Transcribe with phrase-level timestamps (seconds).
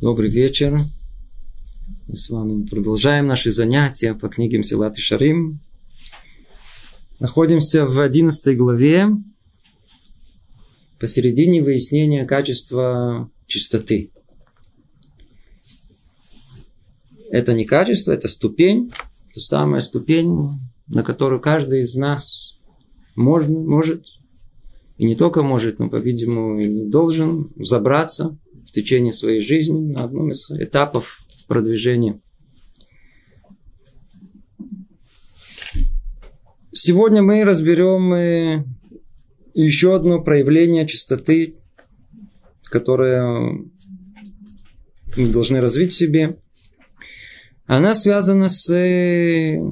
[0.00, 0.78] Добрый вечер.
[2.08, 5.60] Мы с вами продолжаем наши занятия по книге Силат и Шарим.
[7.18, 9.08] Находимся в 11 главе,
[10.98, 14.10] посередине выяснения качества чистоты.
[17.30, 18.90] Это не качество, это ступень,
[19.30, 22.58] это самая ступень, на которую каждый из нас
[23.16, 24.06] можно, может,
[25.00, 30.30] и не только может, но, по-видимому, и должен забраться в течение своей жизни на одном
[30.30, 32.20] из этапов продвижения.
[36.72, 38.66] Сегодня мы разберем э,
[39.54, 41.56] еще одно проявление чистоты,
[42.64, 43.54] которое
[45.16, 46.36] мы должны развить в себе.
[47.64, 49.62] Она связана с э,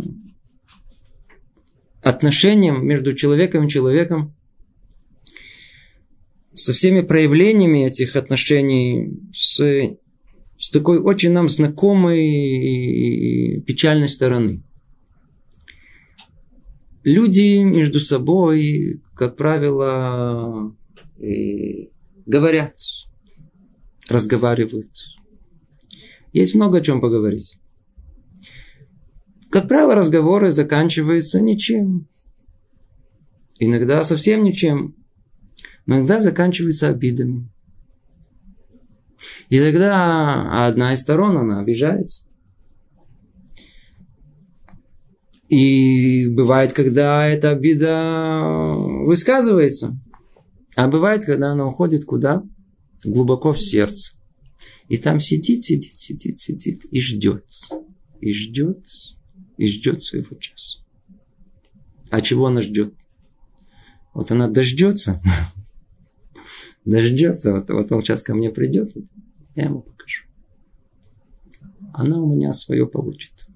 [2.01, 4.35] отношением между человеком и человеком,
[6.59, 9.59] со всеми проявлениями этих отношений, с,
[10.57, 14.63] с такой очень нам знакомой печальной стороны.
[17.05, 20.75] Люди между собой, как правило,
[22.27, 22.75] говорят,
[24.11, 24.91] разговаривают.
[26.33, 27.59] Есть много о чем поговорить.
[29.51, 32.09] Как правило, разговоры заканчиваются ничем.
[33.59, 34.98] Иногда совсем ничем.
[35.89, 37.49] Но иногда заканчиваются обидами.
[39.49, 42.25] И тогда одна из сторон, она обижается.
[45.49, 48.75] И бывает, когда эта обида
[49.07, 49.99] высказывается.
[50.77, 52.43] А бывает, когда она уходит куда?
[53.03, 54.13] Глубоко в сердце.
[54.89, 57.47] И там сидит, сидит, сидит, сидит и ждет.
[58.21, 58.85] И ждет,
[59.57, 60.81] и ждет своего часа.
[62.11, 62.93] А чего она ждет?
[64.13, 65.23] Вот она дождется.
[66.89, 67.53] Дождется.
[67.53, 68.95] Вот, вот он сейчас ко мне придет.
[69.55, 70.25] Я ему покажу.
[71.93, 73.47] Она у меня свое получит.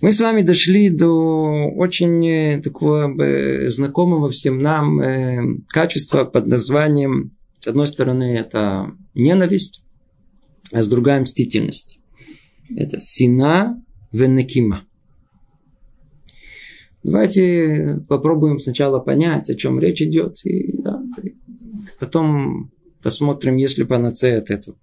[0.00, 6.46] Мы с вами дошли до очень э, такого э, знакомого всем нам э, качества под
[6.46, 9.84] названием, с одной стороны, это ненависть,
[10.72, 12.00] а с другой мстительность.
[12.74, 14.86] Это сина венекима.
[17.02, 20.79] Давайте попробуем сначала понять, о чем речь идет, и
[22.00, 22.72] потом
[23.02, 24.76] посмотрим, есть ли панацея от этого.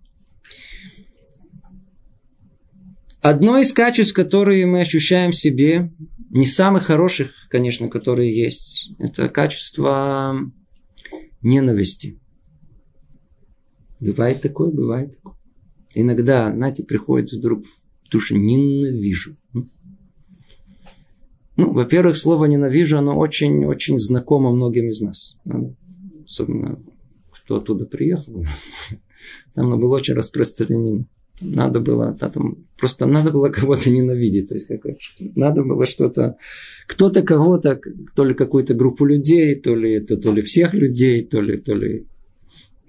[3.22, 5.92] Одно из качеств, которые мы ощущаем в себе,
[6.30, 10.40] не самых хороших, конечно, которые есть, это качество
[11.42, 12.20] ненависти.
[14.00, 15.36] Бывает такое, бывает такое.
[15.96, 19.36] Иногда, знаете, приходит вдруг в душу ненавижу.
[21.56, 25.40] Ну, во-первых, слово ненавижу, оно очень-очень знакомо многим из нас.
[26.26, 26.80] Особенно,
[27.48, 28.44] кто оттуда приехал.
[29.56, 31.06] Там оно было очень распространено.
[31.40, 34.50] Надо было, да, там, просто надо было кого-то ненавидеть.
[34.50, 34.82] То есть, как,
[35.36, 36.36] надо было что-то,
[36.88, 37.80] кто-то кого-то,
[38.16, 41.74] то ли какую-то группу людей, то ли, то, то ли всех людей, то ли, то
[41.74, 42.06] ли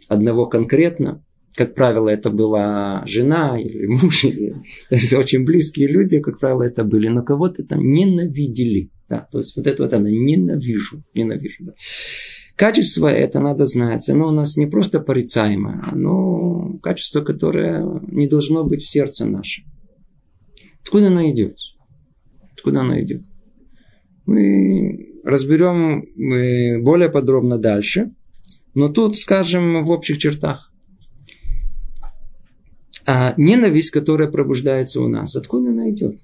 [0.08, 1.24] одного конкретно.
[1.54, 4.54] Как правило, это была жена или муж, или,
[4.88, 8.90] то есть очень близкие люди, как правило, это были, но кого-то там ненавидели.
[9.08, 11.64] Да, то есть вот это вот она ненавижу, ненавижу.
[11.64, 11.74] Да.
[12.58, 14.08] Качество это надо знать.
[14.08, 19.64] Оно у нас не просто порицаемое, оно качество, которое не должно быть в сердце нашем.
[20.82, 21.56] Откуда оно идет?
[22.52, 23.22] Откуда оно идет?
[24.26, 26.02] Мы разберем
[26.82, 28.10] более подробно дальше.
[28.74, 30.72] Но тут скажем в общих чертах.
[33.06, 36.20] А ненависть, которая пробуждается у нас, откуда она идет?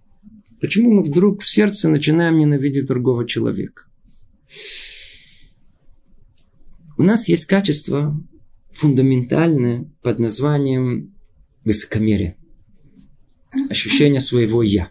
[0.61, 3.85] Почему мы вдруг в сердце начинаем ненавидеть другого человека?
[6.97, 8.21] У нас есть качество
[8.71, 11.15] фундаментальное под названием
[11.65, 12.37] высокомерие.
[13.71, 14.91] Ощущение своего «я».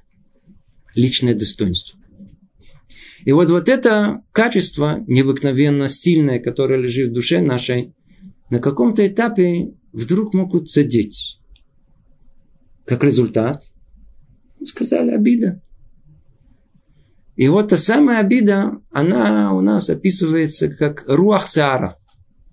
[0.95, 1.99] Личное достоинство.
[3.25, 7.93] И вот, вот это качество необыкновенно сильное, которое лежит в душе нашей,
[8.49, 11.39] на каком-то этапе вдруг могут задеть.
[12.85, 13.73] Как результат,
[14.65, 15.61] сказали, обида.
[17.35, 21.97] И вот та самая обида, она у нас описывается как руахсара,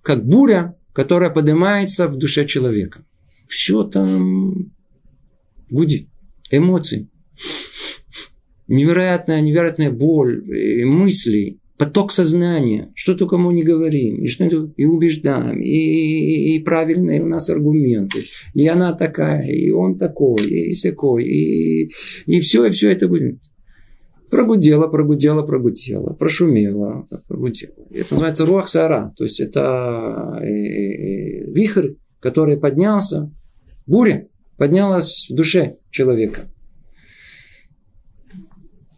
[0.03, 3.05] как буря, которая поднимается в душе человека.
[3.49, 4.73] Все там
[5.71, 6.09] гудит,
[6.51, 7.09] эмоции.
[8.69, 10.45] Невероятная, невероятная боль,
[10.85, 14.45] мысли, поток сознания, что только мы не говорим, и, что
[14.77, 18.21] и убеждаем, и, и, и правильные у нас аргументы,
[18.53, 21.91] и она такая, и он такой, и всякой, и,
[22.27, 23.41] и все, и все это будет.
[24.31, 27.75] Прогудела, прогудела, прогудела, прошумела, прогудела.
[27.91, 33.31] Это называется руах сара, то есть это э, э, вихрь, который поднялся,
[33.87, 36.49] Буря поднялась в душе человека.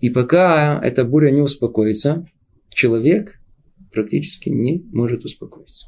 [0.00, 2.26] И пока эта буря не успокоится,
[2.68, 3.38] человек
[3.92, 5.86] практически не может успокоиться.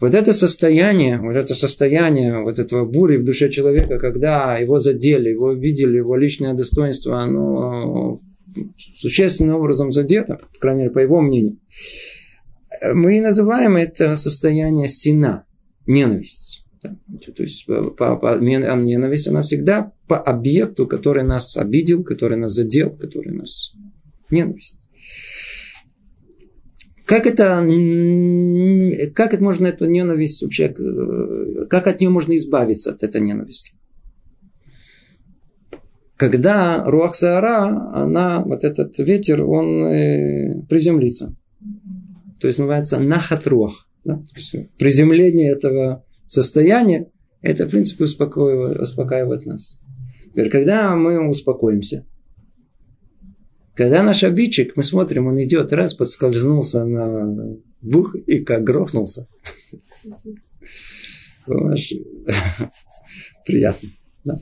[0.00, 5.28] Вот это состояние, вот это состояние вот этого бури в душе человека, когда его задели,
[5.28, 8.18] его обидели, его личное достоинство, оно
[8.76, 11.58] существенным образом задето, по крайней мере, по его мнению.
[12.92, 15.46] Мы называем это состояние сина,
[15.86, 16.64] ненависть.
[16.80, 22.90] То есть по, по, ненависть, она всегда по объекту, который нас обидел, который нас задел,
[22.90, 23.74] который нас...
[24.30, 24.78] Ненависть.
[27.04, 27.44] Как это,
[29.14, 33.74] как это можно эту ненависть вообще, как от нее можно избавиться, от этой ненависти?
[36.16, 41.34] Когда Руах Саара, она, вот этот ветер, он э, приземлится.
[42.40, 43.88] То есть называется нахат руах.
[44.04, 44.22] Да?
[44.78, 47.10] Приземление этого состояния,
[47.42, 49.78] это, в принципе, успокаивает, успокаивает нас.
[50.26, 52.06] Теперь, когда мы успокоимся,
[53.74, 59.26] когда наш обидчик, мы смотрим, он идет, раз, подскользнулся на бух и как грохнулся.
[63.46, 63.88] Приятно.
[64.24, 64.38] Да.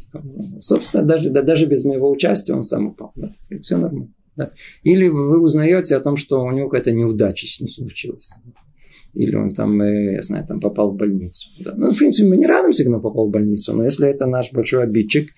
[0.61, 3.13] Собственно, даже, да, даже без моего участия он сам упал.
[3.17, 3.33] Да.
[3.61, 4.13] все нормально.
[4.37, 4.51] Да.
[4.83, 8.33] Или вы узнаете о том, что у него какая-то неудача не случилась.
[9.13, 11.51] Или он там, э, я знаю, там попал в больницу.
[11.61, 11.75] Да.
[11.77, 14.53] Ну, в принципе, мы не радуемся, когда он попал в больницу, но если это наш
[14.53, 15.29] большой обидчик,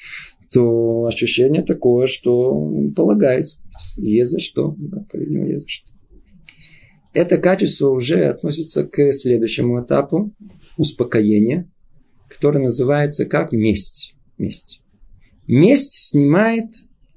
[0.53, 3.63] то ощущение такое, что полагается.
[3.97, 4.77] Есть за что.
[4.79, 5.93] Да, по-видимому, есть за что.
[7.13, 10.33] Это качество уже относится к следующему этапу
[10.77, 11.71] успокоения,
[12.29, 14.14] который называется как месть.
[14.39, 14.83] Месть.
[15.47, 16.71] Месть снимает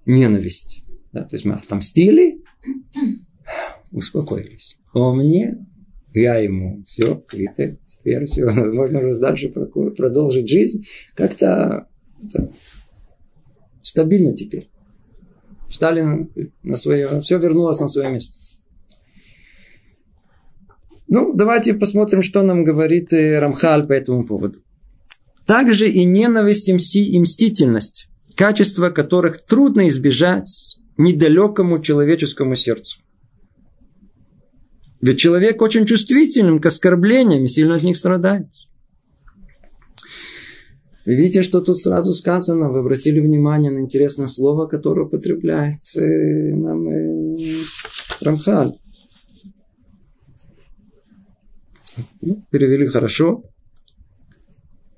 [0.06, 0.84] ненависть.
[1.14, 2.44] Да, то есть мы отомстили,
[3.92, 4.80] успокоились.
[4.94, 5.66] А мне,
[6.14, 7.48] я ему, все, и
[7.84, 10.86] теперь все, можно уже дальше продолжить жизнь.
[11.16, 11.88] Как-то
[13.82, 14.70] стабильно теперь.
[15.70, 16.28] Встали на,
[16.64, 18.38] на свое, все вернулось на свое место.
[21.10, 24.60] Ну, давайте посмотрим, что нам говорит э, Рамхаль по этому поводу.
[25.48, 33.00] Также и ненависть и мстительность, качества которых трудно избежать недалекому человеческому сердцу.
[35.00, 38.48] Ведь человек очень чувствителен к оскорблениям и сильно от них страдает.
[41.06, 46.54] Вы видите, что тут сразу сказано, вы обратили внимание на интересное слово, которое употребляет э,
[46.54, 47.40] нам э,
[48.20, 48.74] Рамхаль.
[52.20, 53.44] Ну, перевели хорошо.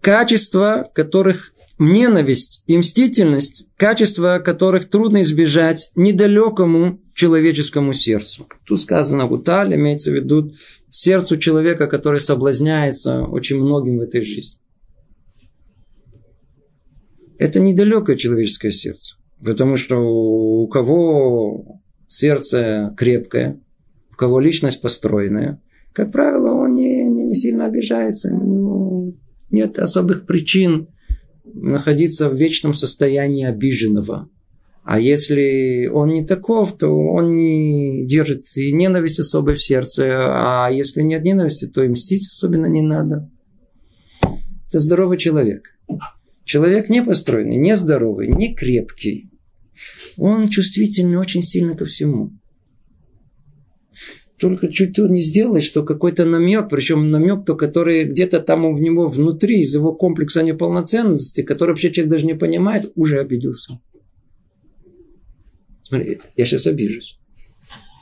[0.01, 8.47] Качества, которых ненависть и мстительность, качества которых трудно избежать недалекому человеческому сердцу.
[8.65, 10.53] Тут сказано гуталь, имеется в виду
[10.89, 14.59] сердцу человека, который соблазняется очень многим в этой жизни
[17.39, 19.15] это недалекое человеческое сердце.
[19.43, 23.59] Потому что у кого сердце крепкое,
[24.11, 25.61] у кого личность построенная,
[25.93, 28.31] как правило, он не, не, не сильно обижается.
[28.31, 28.68] У него
[29.51, 30.87] нет особых причин
[31.43, 34.29] находиться в вечном состоянии обиженного.
[34.83, 40.31] А если он не таков, то он не держит и ненависть особой в сердце.
[40.31, 43.29] А если нет ненависти, то и мстить особенно не надо.
[44.67, 45.77] Это здоровый человек.
[46.43, 49.29] Человек не построенный, не здоровый, не крепкий.
[50.17, 52.38] Он чувствительный очень сильно ко всему.
[54.39, 58.77] Только чуть то не сделать, что какой-то намек, причем намек, то, который где-то там у
[58.77, 63.79] него внутри, из его комплекса неполноценности, который вообще человек даже не понимает, уже обиделся.
[65.83, 67.19] Смотри, я сейчас обижусь.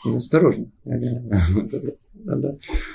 [0.05, 0.71] Ну, осторожно.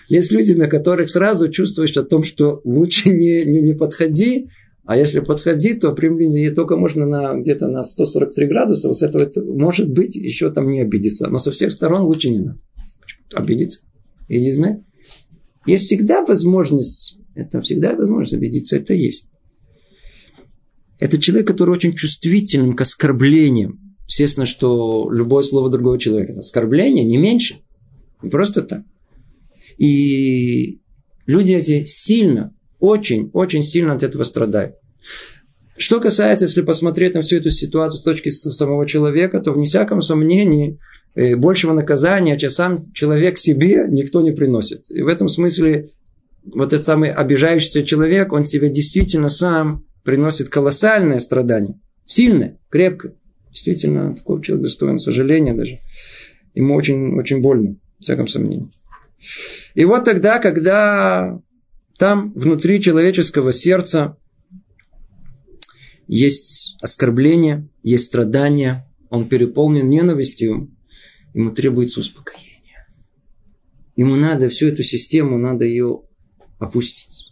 [0.08, 4.50] Есть люди, на которых сразу чувствуешь о том, что лучше не, не, не подходи,
[4.84, 8.88] а если подходить, то приблизительно только можно на, где-то на 143 градуса.
[8.88, 11.28] Вот с этого это, может быть еще там не обидеться.
[11.28, 12.58] Но со всех сторон лучше не надо.
[13.34, 13.80] Обидеться.
[14.28, 14.84] Я не знаю.
[15.66, 19.28] Есть всегда возможность, это всегда возможность обидеться, это есть.
[20.98, 23.96] Это человек, который очень чувствителен к оскорблениям.
[24.06, 27.62] Естественно, что любое слово другого человека– это оскорбление, не меньше.
[28.22, 28.84] Не просто так.
[29.78, 30.80] И
[31.26, 34.76] люди эти сильно очень, очень сильно от этого страдают.
[35.82, 40.00] Что касается, если посмотреть на всю эту ситуацию с точки самого человека, то вне всяком
[40.00, 40.78] сомнении
[41.16, 44.88] э, большего наказания, чем сам человек себе, никто не приносит.
[44.90, 45.90] И в этом смысле
[46.44, 51.80] вот этот самый обижающийся человек, он себе действительно сам приносит колоссальное страдание.
[52.04, 53.14] Сильное, крепкое.
[53.50, 55.80] Действительно, такой человек достоин сожаления даже.
[56.54, 58.70] Ему очень, очень больно, в всяком сомнении.
[59.74, 61.40] И вот тогда, когда
[61.98, 64.16] там внутри человеческого сердца
[66.14, 70.70] есть оскорбление, есть страдания, он переполнен ненавистью,
[71.32, 72.86] ему требуется успокоение.
[73.96, 76.02] Ему надо всю эту систему, надо ее
[76.58, 77.30] опустить.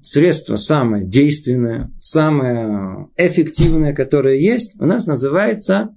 [0.00, 5.96] Средство самое действенное, самое эффективное, которое есть, у нас называется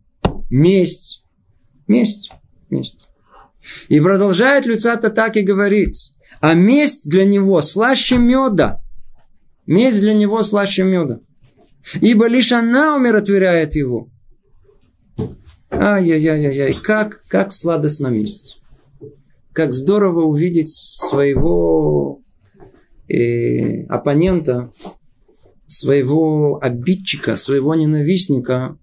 [0.50, 1.24] месть.
[1.88, 2.32] Месть.
[2.72, 3.08] Месть.
[3.88, 6.14] И продолжает Люцата так и говорить.
[6.40, 8.82] А месть для него слаще меда.
[9.68, 11.20] Месть для него слаще меда.
[12.02, 14.10] Ибо лишь она умиротворяет его.
[15.72, 18.62] Ай-яй-яй-яй, как, как сладостна месть.
[19.54, 22.22] Как здорово увидеть своего
[23.08, 24.72] э, оппонента,
[25.66, 28.78] своего обидчика, своего ненавистника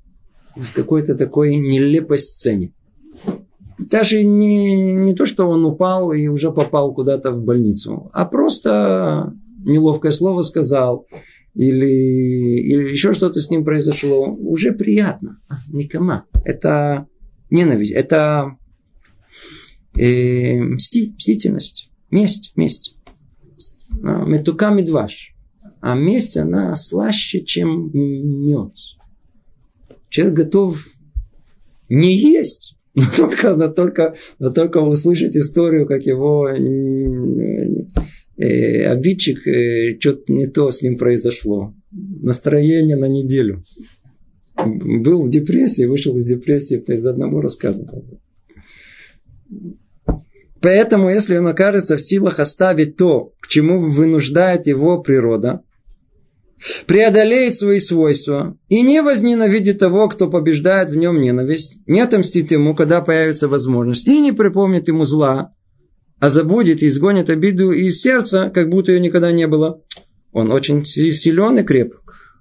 [0.57, 2.73] в какой-то такой нелепой сцене.
[3.79, 9.33] Даже не, не то, что он упал и уже попал куда-то в больницу, а просто
[9.65, 11.07] неловкое слово сказал,
[11.55, 15.41] или, или еще что-то с ним произошло, уже приятно.
[15.69, 16.27] Никома.
[16.45, 17.07] Это
[17.51, 18.57] ненависть, это
[19.95, 22.97] э, мсти, мстительность, месть, месть.
[24.01, 25.35] Метука медваш.
[25.81, 28.75] А месть, она слаще, чем мед.
[30.09, 30.87] Человек готов
[31.89, 36.49] не есть, но только, но только, но только услышать историю, как его
[38.39, 41.75] э, обидчик, э, что-то не то с ним произошло.
[41.91, 43.65] Настроение на неделю.
[44.57, 48.21] Был в депрессии, вышел из депрессии, то есть одному рассказывал.
[50.61, 55.63] Поэтому, если он окажется в силах оставить то, к чему вынуждает его природа,
[56.87, 62.75] преодолеет свои свойства и не возненавидит того, кто побеждает в нем ненависть, не отомстит ему,
[62.75, 65.55] когда появится возможность, и не припомнит ему зла,
[66.21, 69.83] а забудет и изгонит обиду из сердца, как будто ее никогда не было.
[70.33, 72.39] Он очень силен и крепок.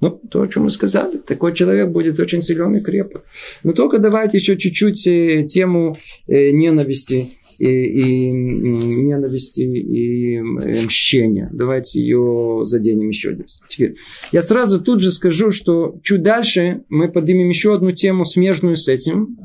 [0.00, 3.24] Ну, то, о чем мы сказали, такой человек будет очень силен и крепок.
[3.64, 7.28] Но только давайте еще чуть-чуть э, тему э, ненависти
[7.58, 11.48] и, и ненависти и мщения.
[11.50, 13.62] Давайте ее заденем еще раз.
[13.68, 13.96] Теперь,
[14.32, 18.88] я сразу тут же скажу, что чуть дальше мы поднимем еще одну тему, смежную с
[18.88, 19.38] этим,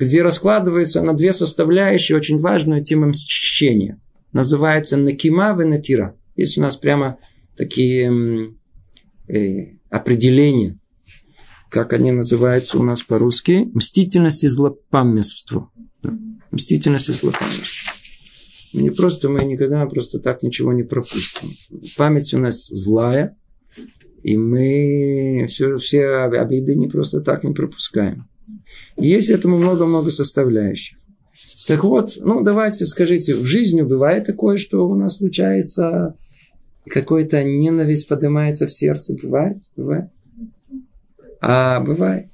[0.00, 4.00] где раскладывается на две составляющие очень важную тему мщения.
[4.32, 6.16] Называется накима и натира.
[6.36, 7.18] Есть у нас прямо
[7.54, 8.54] такие
[9.28, 10.78] э, определения,
[11.68, 15.70] как они называются у нас по-русски, мстительность и злопамятство.
[16.50, 17.92] Мстительность и злопамятство.
[18.72, 21.50] Не просто мы никогда просто так ничего не пропустим.
[21.98, 23.36] Память у нас злая,
[24.22, 28.30] и мы все, все обиды не просто так не пропускаем.
[28.96, 30.98] Есть этому много-много составляющих.
[31.66, 36.16] Так вот, ну давайте скажите, в жизни бывает такое, что у нас случается
[36.86, 39.16] какой-то ненависть поднимается в сердце?
[39.22, 39.58] Бывает?
[39.76, 40.10] Бывает.
[41.40, 42.28] А бывает.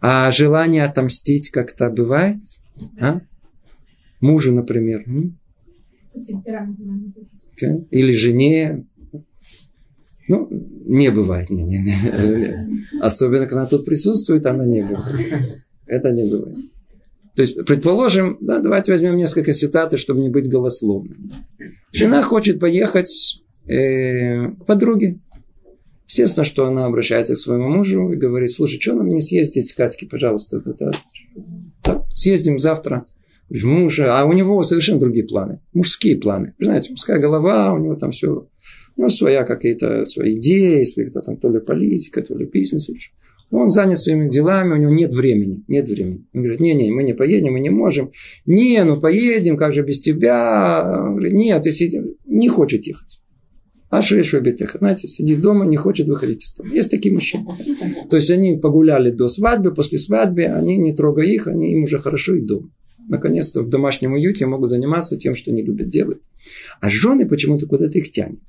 [0.00, 2.36] А желание отомстить как-то бывает?
[3.00, 3.20] А?
[4.20, 5.04] Мужу, например.
[6.14, 7.86] Okay.
[7.90, 8.84] Или жене.
[10.32, 10.48] Ну,
[10.86, 11.50] не бывает.
[11.50, 13.00] Не, не, не.
[13.02, 15.62] Особенно, когда она тут присутствует, она не бывает.
[15.86, 16.56] Это не бывает.
[17.36, 21.30] То есть, предположим, да, давайте возьмем несколько ситуаций, чтобы не быть голословным.
[21.92, 25.18] Жена хочет поехать э, к подруге.
[26.06, 30.06] Естественно, что она обращается к своему мужу и говорит, слушай, что нам не съездить, Катьке,
[30.06, 30.92] пожалуйста, это, это,
[31.84, 33.04] да, съездим завтра.
[33.50, 36.54] Мужа, а у него совершенно другие планы, мужские планы.
[36.58, 38.46] Вы знаете, мужская голова, у него там все,
[38.96, 42.90] ну, своя какие-то свои идеи, свои там то ли политика, то ли бизнес.
[43.50, 46.24] Он занят своими делами, у него нет времени, нет времени.
[46.32, 48.10] Он говорит, не-не, мы не поедем, мы не можем.
[48.46, 51.04] Не, ну поедем, как же без тебя?
[51.04, 51.70] Он говорит, нет, ты
[52.24, 53.20] не хочет ехать.
[53.90, 54.78] А шеш бетеха.
[54.78, 56.70] Знаете, сидит дома, не хочет выходить из дома.
[56.72, 57.46] Есть такие мужчины.
[58.08, 61.98] То есть они погуляли до свадьбы, после свадьбы, они не трогая их, они им уже
[61.98, 62.70] хорошо и дома.
[63.12, 66.18] Наконец-то в домашнем уюте могут заниматься тем, что они любят делать.
[66.80, 68.40] А жены почему-то куда-то их тянет.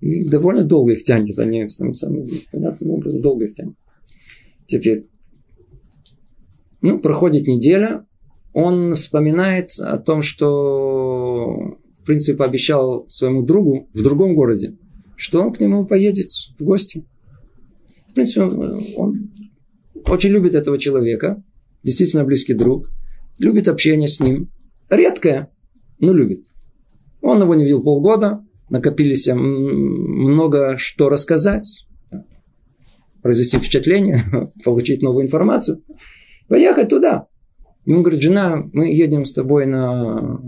[0.00, 1.38] И довольно долго их тянет.
[1.38, 3.76] Они самым, самым понятным образом долго их тянет.
[4.66, 5.06] Теперь,
[6.82, 8.04] ну, проходит неделя,
[8.52, 11.76] он вспоминает о том, что
[12.08, 14.78] принципе, пообещал своему другу в другом городе,
[15.14, 17.04] что он к нему поедет в гости.
[18.08, 18.40] В принципе,
[18.96, 19.30] он
[20.06, 21.42] очень любит этого человека,
[21.82, 22.90] действительно близкий друг,
[23.38, 24.50] любит общение с ним.
[24.88, 25.50] Редкое,
[26.00, 26.46] но любит.
[27.20, 31.86] Он его не видел полгода, накопились много что рассказать,
[33.22, 34.18] произвести впечатление,
[34.64, 35.82] получить новую информацию.
[36.48, 37.26] Поехать туда.
[37.84, 40.40] Ему говорит, жена, мы едем с тобой на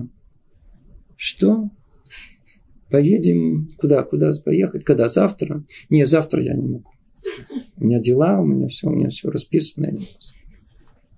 [1.17, 1.71] что?
[2.91, 4.03] поедем куда?
[4.03, 4.85] Куда поехать?
[4.85, 5.09] Когда?
[5.09, 5.65] Завтра?
[5.89, 6.91] Не, завтра я не могу.
[7.77, 9.87] У меня дела, у меня все, у меня все расписано.
[9.87, 10.11] Я не могу.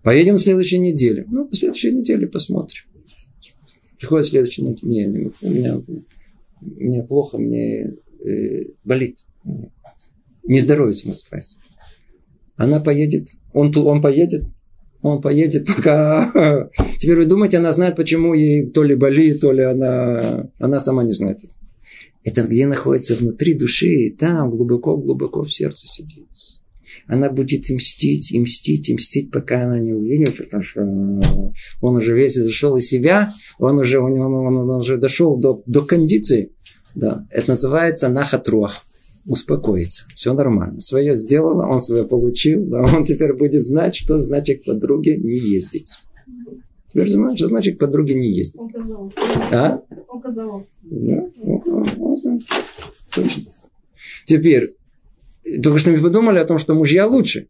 [0.03, 1.25] Поедем в следующей неделе.
[1.31, 2.83] Ну, в следующей неделе посмотрим.
[3.99, 4.89] Приходит следующий неделя.
[4.89, 5.31] Не, не.
[5.43, 5.81] У меня,
[6.61, 7.95] мне плохо, мне
[8.25, 9.19] э, болит.
[10.45, 11.59] Не здоровится называется.
[12.57, 14.45] Она поедет, он, он поедет,
[15.03, 16.69] он поедет, пока...
[16.99, 20.51] Теперь вы думаете, она знает, почему ей то ли болит, то ли она...
[20.59, 21.41] Она сама не знает.
[22.25, 26.29] Это где находится внутри души, там глубоко-глубоко в сердце сидит.
[27.07, 30.81] Она будет мстить, и мстить, и мстить, пока она не увидит, потому что
[31.81, 35.63] он уже весь зашел из себя, он уже, он, он, он, он уже дошел до,
[35.67, 36.53] до кондиции.
[36.95, 38.83] Да, это называется нахатруах
[39.27, 40.05] успокоиться.
[40.15, 40.81] Все нормально.
[40.81, 45.95] Свое сделано, он свое получил, да, он теперь будет знать, что значит подруге не ездить.
[46.93, 48.61] Теперь знаешь, что значит подруге не ездить.
[48.61, 49.13] Указал.
[49.51, 49.81] А?
[50.13, 50.67] Указал.
[50.83, 51.27] Да,
[53.15, 53.43] Точно.
[54.27, 54.77] Теперь,
[55.63, 57.49] только что мы подумали о том, что мужья лучше.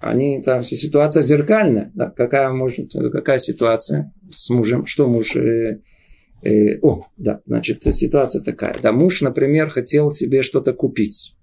[0.00, 1.92] Они там ситуация зеркальная.
[1.94, 2.10] Да?
[2.10, 4.86] Какая может, какая ситуация с мужем?
[4.86, 5.80] Что муж э,
[6.42, 8.76] Э, о, да, значит, ситуация такая.
[8.82, 11.36] Да, муж, например, хотел себе что-то купить.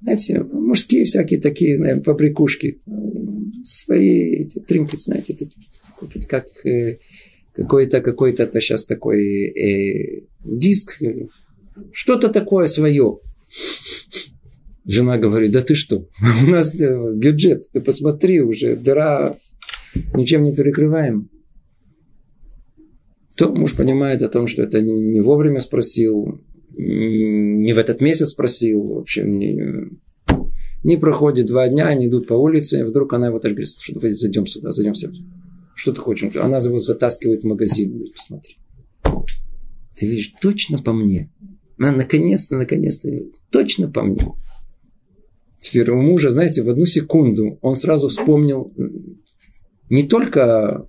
[0.00, 2.80] Знаете, мужские всякие такие, знаем, фабрикушки.
[3.64, 5.36] Свои эти тринкет, знаете,
[5.98, 6.96] купить как э,
[7.52, 11.02] какой-то, какой-то это сейчас такой э, диск,
[11.92, 13.18] что-то такое свое.
[14.86, 16.08] Жена говорит, да ты что,
[16.46, 19.36] у нас бюджет, ты посмотри, уже дыра
[20.14, 21.30] ничем не перекрываем
[23.36, 26.40] то муж понимает о том, что это не вовремя спросил,
[26.74, 29.60] не в этот месяц спросил, в общем, не,
[30.82, 34.16] не проходит два дня, они идут по улице, вдруг она его так говорит, что давайте
[34.16, 35.14] зайдем сюда, зайдем сюда.
[35.74, 36.34] Что ты хочешь?
[36.36, 37.92] Она его затаскивает в магазин.
[37.92, 38.56] Говорит, посмотри.
[39.94, 41.30] Ты видишь, точно по мне.
[41.78, 43.10] А, наконец-то, наконец-то,
[43.50, 44.26] точно по мне.
[45.60, 48.72] Теперь у мужа, знаете, в одну секунду он сразу вспомнил
[49.88, 50.88] не только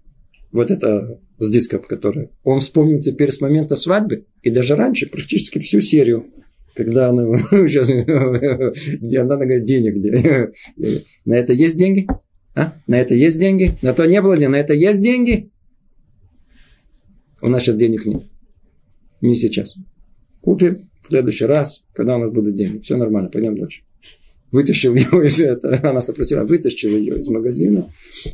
[0.51, 5.59] вот это с диском, который он вспомнил теперь с момента свадьбы и даже раньше практически
[5.59, 6.27] всю серию,
[6.75, 10.51] когда она сейчас, где она говорит, денег где.
[11.25, 12.07] На это есть деньги?
[12.55, 12.73] А?
[12.87, 13.77] На это есть деньги?
[13.81, 15.51] На то не было денег, на это есть деньги?
[17.39, 18.23] У нас сейчас денег нет.
[19.21, 19.75] Не сейчас.
[20.41, 22.79] Купим в следующий раз, когда у нас будут деньги.
[22.79, 23.83] Все нормально, пойдем дальше
[24.51, 27.87] вытащил его из этого, она сопротивлялась, вытащил ее из магазина,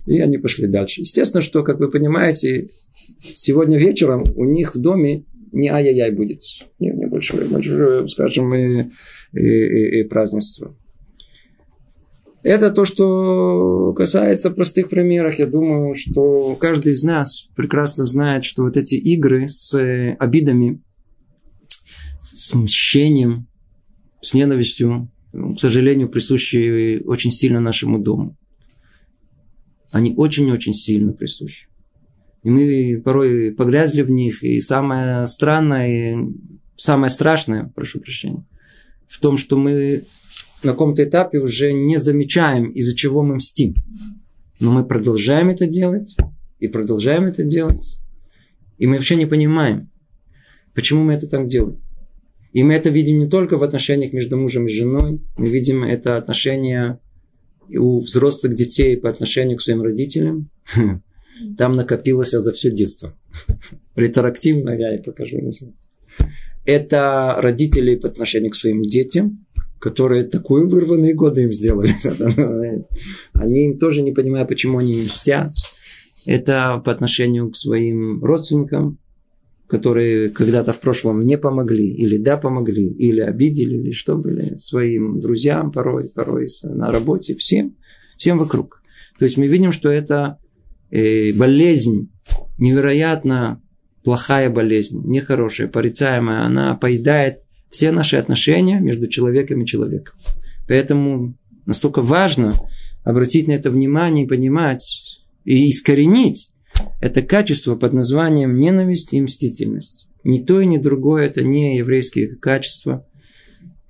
[0.05, 1.01] и они пошли дальше.
[1.01, 2.67] Естественно, что, как вы понимаете,
[3.19, 6.41] сегодня вечером у них в доме не ай-яй-яй будет,
[6.79, 8.89] не, не больше, больше, скажем, и,
[9.33, 10.75] и, и, и празднество.
[12.41, 15.39] Это то, что касается простых примеров.
[15.39, 19.73] Я думаю, что каждый из нас прекрасно знает, что вот эти игры с
[20.19, 20.81] обидами,
[22.19, 23.47] с мщением,
[24.19, 28.37] с ненавистью, к сожалению, присущи очень сильно нашему дому.
[29.91, 31.67] Они очень-очень сильно присущи.
[32.43, 34.43] И мы порой погрязли в них.
[34.43, 36.33] И самое странное, и
[36.75, 38.45] самое страшное, прошу прощения,
[39.07, 40.03] в том, что мы
[40.63, 43.75] на каком-то этапе уже не замечаем, из-за чего мы мстим.
[44.59, 46.15] Но мы продолжаем это делать,
[46.59, 47.99] и продолжаем это делать.
[48.77, 49.89] И мы вообще не понимаем,
[50.73, 51.82] почему мы это так делаем.
[52.53, 56.17] И мы это видим не только в отношениях между мужем и женой, мы видим это
[56.17, 56.99] отношение
[57.69, 60.49] у взрослых детей по отношению к своим родителям.
[61.57, 63.17] Там накопилось за все детство.
[63.95, 65.37] Ретрактивно я и покажу.
[66.63, 69.45] Это родители по отношению к своим детям,
[69.79, 71.89] которые такую вырванные годы им сделали.
[73.33, 75.53] Они им тоже не понимают, почему они не мстят.
[76.25, 78.99] Это по отношению к своим родственникам,
[79.73, 85.19] которые когда-то в прошлом не помогли, или да, помогли, или обидели, или что были своим
[85.19, 87.75] друзьям порой, порой на работе, всем,
[88.15, 88.83] всем вокруг.
[89.17, 90.37] То есть мы видим, что это
[90.91, 92.11] э, болезнь,
[92.59, 93.63] невероятно
[94.03, 97.39] плохая болезнь, нехорошая, порицаемая, она поедает
[97.71, 100.13] все наши отношения между человеком и человеком.
[100.67, 102.53] Поэтому настолько важно
[103.03, 106.52] обратить на это внимание и понимать, и искоренить
[107.01, 110.07] это качество под названием ненависть и мстительность.
[110.23, 113.05] Ни то и ни другое это не еврейские качества.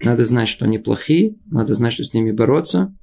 [0.02, 2.93] Надо знать, что они плохие, надо знать, что с ними бороться.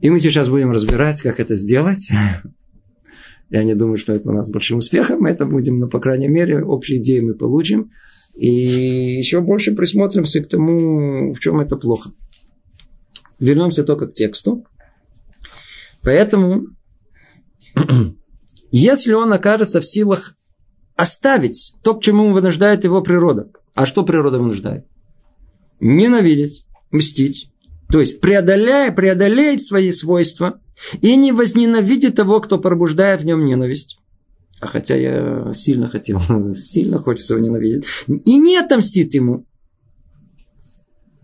[0.00, 2.10] И мы сейчас будем разбирать, как это сделать.
[3.50, 5.20] Я не думаю, что это у нас большим успехом.
[5.20, 7.90] Мы это будем, но, по крайней мере, общие идеи мы получим.
[8.36, 12.12] И еще больше присмотримся к тому, в чем это плохо.
[13.40, 14.64] Вернемся только к тексту.
[16.02, 16.77] Поэтому
[18.70, 20.36] если он окажется в силах
[20.96, 23.50] оставить то, к чему вынуждает его природа.
[23.74, 24.84] А что природа вынуждает?
[25.80, 27.52] Ненавидеть, мстить.
[27.90, 30.60] То есть преодоляя, преодолеет свои свойства
[31.00, 34.00] и не возненавидит того, кто пробуждает в нем ненависть.
[34.60, 36.20] А хотя я сильно хотел,
[36.54, 37.84] сильно хочется его ненавидеть.
[38.08, 39.46] И не отомстит ему,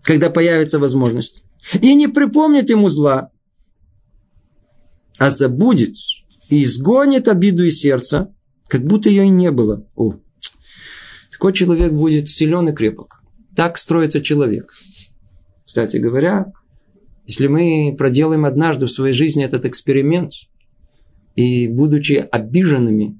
[0.01, 1.43] когда появится возможность.
[1.81, 3.31] И не припомнит ему зла,
[5.17, 5.95] а забудет
[6.49, 8.33] и изгонит обиду из сердца,
[8.67, 9.85] как будто ее и не было.
[9.95, 10.15] О,
[11.31, 13.21] такой человек будет силен и крепок.
[13.55, 14.73] Так строится человек.
[15.65, 16.51] Кстати говоря,
[17.25, 20.31] если мы проделаем однажды в своей жизни этот эксперимент,
[21.35, 23.19] и будучи обиженными,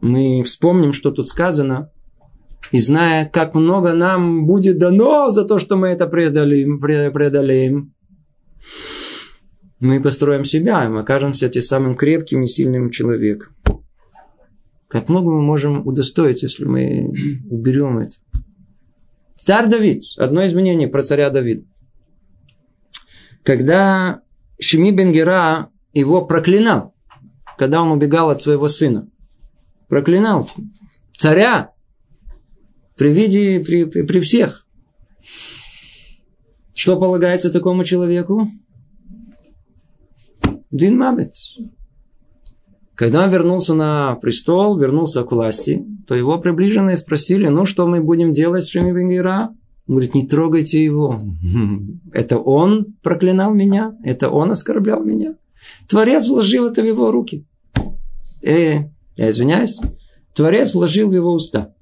[0.00, 1.90] мы вспомним, что тут сказано,
[2.72, 7.94] и зная, как много нам будет дано за то, что мы это преодолеем, преодолеем
[9.80, 13.54] мы построим себя, и мы окажемся тем самым крепким и сильным человеком.
[14.88, 17.12] Как много мы можем удостоиться, если мы
[17.50, 18.16] уберем это.
[19.34, 20.02] Царь Давид.
[20.16, 21.64] Одно из мнений про царя Давида.
[23.42, 24.22] Когда
[24.58, 26.94] Шими Бенгера его проклинал,
[27.58, 29.08] когда он убегал от своего сына.
[29.88, 30.50] Проклинал
[31.16, 31.72] царя
[32.96, 34.66] при виде, при, при, при всех.
[36.74, 38.48] Что полагается такому человеку?
[40.76, 41.34] Дин Мамет.
[42.94, 48.02] Когда он вернулся на престол, вернулся к власти, то его приближенные спросили, ну что мы
[48.02, 49.54] будем делать с Шеми Бенгера?
[49.86, 51.20] Он говорит, не трогайте его.
[52.12, 55.36] Это он проклинал меня, это он оскорблял меня.
[55.88, 57.46] Творец вложил это в его руки.
[58.42, 58.84] Э,
[59.16, 59.80] я извиняюсь.
[60.34, 61.74] Творец вложил в его уста.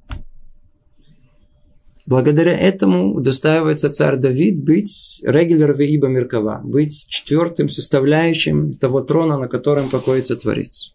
[2.07, 9.49] Благодаря этому удостаивается царь Давид быть регулер ибо Меркава, быть четвертым составляющим того трона, на
[9.49, 10.93] котором покоится Творец.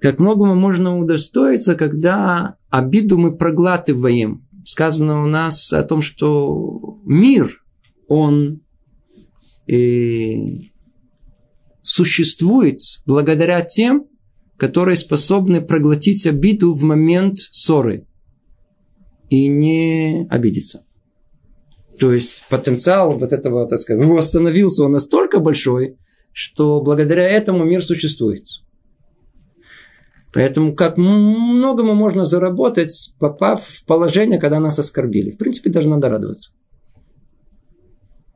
[0.00, 4.48] Как многому можно удостоиться, когда обиду мы проглатываем.
[4.66, 7.62] Сказано у нас о том, что мир,
[8.08, 8.62] он
[9.66, 10.72] и
[11.82, 14.06] существует благодаря тем,
[14.56, 18.06] которые способны проглотить обиду в момент ссоры
[19.30, 20.84] и не обидеться.
[21.98, 25.96] То есть потенциал вот этого, так сказать, восстановился он настолько большой,
[26.32, 28.44] что благодаря этому мир существует.
[30.32, 35.30] Поэтому как многому можно заработать, попав в положение, когда нас оскорбили.
[35.30, 36.52] В принципе, даже надо радоваться.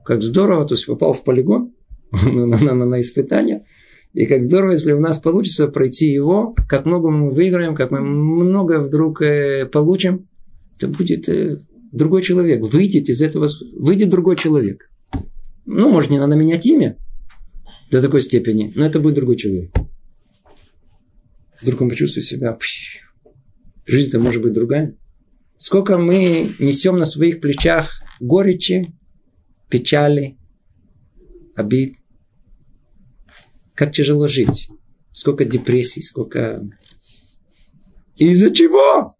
[0.04, 1.72] Как здорово, то есть попал в полигон
[2.26, 3.64] на, на, на, на испытание.
[4.12, 8.00] И как здорово, если у нас получится пройти его, как много мы выиграем, как мы
[8.00, 10.28] много вдруг э, получим,
[10.76, 11.60] это будет э,
[11.92, 12.62] другой человек.
[12.62, 14.90] Выйдет из этого, выйдет другой человек.
[15.66, 16.98] Ну, может, не надо менять имя
[17.90, 19.72] до такой степени, но это будет другой человек.
[21.62, 22.58] Вдруг он почувствует себя,
[23.86, 24.96] жизнь-то может быть другая.
[25.56, 28.92] Сколько мы несем на своих плечах горечи,
[29.68, 30.36] печали,
[31.54, 31.96] обид.
[33.74, 34.68] Как тяжело жить.
[35.12, 36.68] Сколько депрессий, сколько...
[38.16, 39.13] Из-за чего?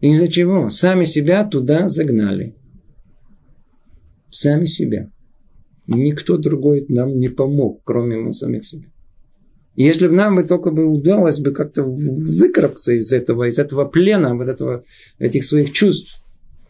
[0.00, 0.70] Из-за чего?
[0.70, 2.54] Сами себя туда загнали.
[4.30, 5.10] Сами себя.
[5.86, 8.86] Никто другой нам не помог, кроме мы самих себя.
[9.74, 14.34] Если бы нам бы только бы удалось бы как-то выкарабкаться из этого, из этого плена,
[14.34, 14.84] вот этого,
[15.18, 16.20] этих своих чувств,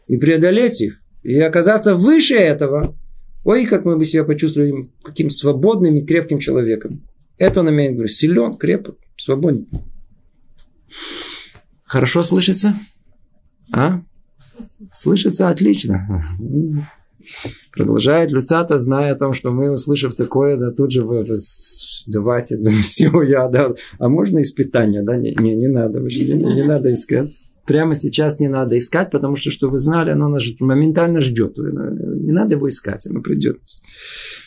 [0.06, 2.96] и преодолеть их, и оказаться выше этого,
[3.44, 7.02] ой, как мы бы себя почувствовали каким свободным и крепким человеком.
[7.38, 8.06] Это он имеет в виду.
[8.08, 9.68] Силен, крепок, свободен.
[11.84, 12.74] Хорошо слышится?
[13.72, 14.02] А?
[14.90, 16.22] Слышится отлично.
[17.72, 21.04] Продолжает Люцата, зная о том, что мы, услышав такое, да, тут же
[22.06, 23.74] давайте, да, все, я, да.
[23.98, 25.16] А можно испытание, да?
[25.16, 27.30] Не, не, не надо, не, не надо искать.
[27.66, 31.58] Прямо сейчас не надо искать, потому что, что вы знали, оно нас моментально ждет.
[31.58, 33.58] Не надо его искать, оно придет.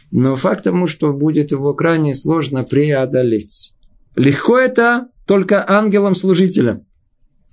[0.09, 3.75] Но факт тому, что будет его крайне сложно преодолеть.
[4.15, 6.87] Легко это только ангелам-служителям.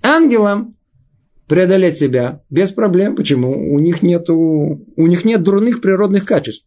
[0.03, 0.78] Ангелам
[1.49, 3.17] преодолеть себя без проблем.
[3.17, 3.73] Почему?
[3.73, 6.67] У них, нету, у них нет дурных природных качеств.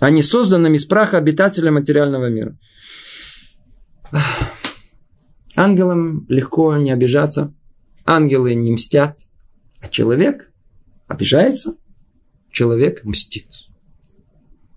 [0.00, 2.58] Они созданы из праха обитателя материального мира.
[5.56, 7.54] Ангелам легко не обижаться.
[8.04, 9.18] Ангелы не мстят.
[9.80, 10.52] А человек
[11.06, 11.76] обижается.
[12.50, 13.48] Человек мстит.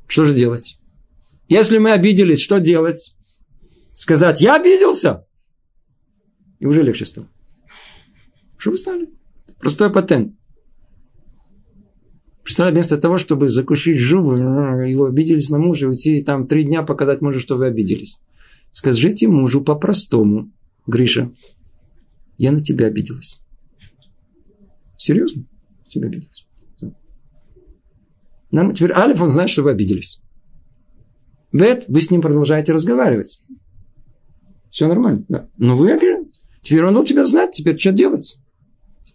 [0.07, 0.79] Что же делать?
[1.49, 3.15] Если мы обиделись, что делать?
[3.93, 5.25] Сказать, я обиделся?
[6.59, 7.27] И уже легче стало.
[8.59, 9.09] Что вы стали?
[9.59, 10.35] Простой патент.
[12.43, 14.35] Представляете, вместо того, чтобы закусить зубы,
[14.89, 18.21] его обиделись на мужа, уйти там три дня показать мужу, что вы обиделись.
[18.69, 20.51] Скажите мужу по-простому,
[20.87, 21.31] Гриша,
[22.37, 23.41] я на тебя обиделась.
[24.97, 25.45] Серьезно?
[25.85, 26.45] Тебя обиделась.
[28.51, 30.19] Нам теперь Алиф, он знает, что вы обиделись.
[31.53, 33.41] Бет, вы с ним продолжаете разговаривать.
[34.69, 35.49] Все нормально, да.
[35.57, 36.33] Но вы обиделись.
[36.61, 38.37] Теперь он дал тебя знать, теперь что делать?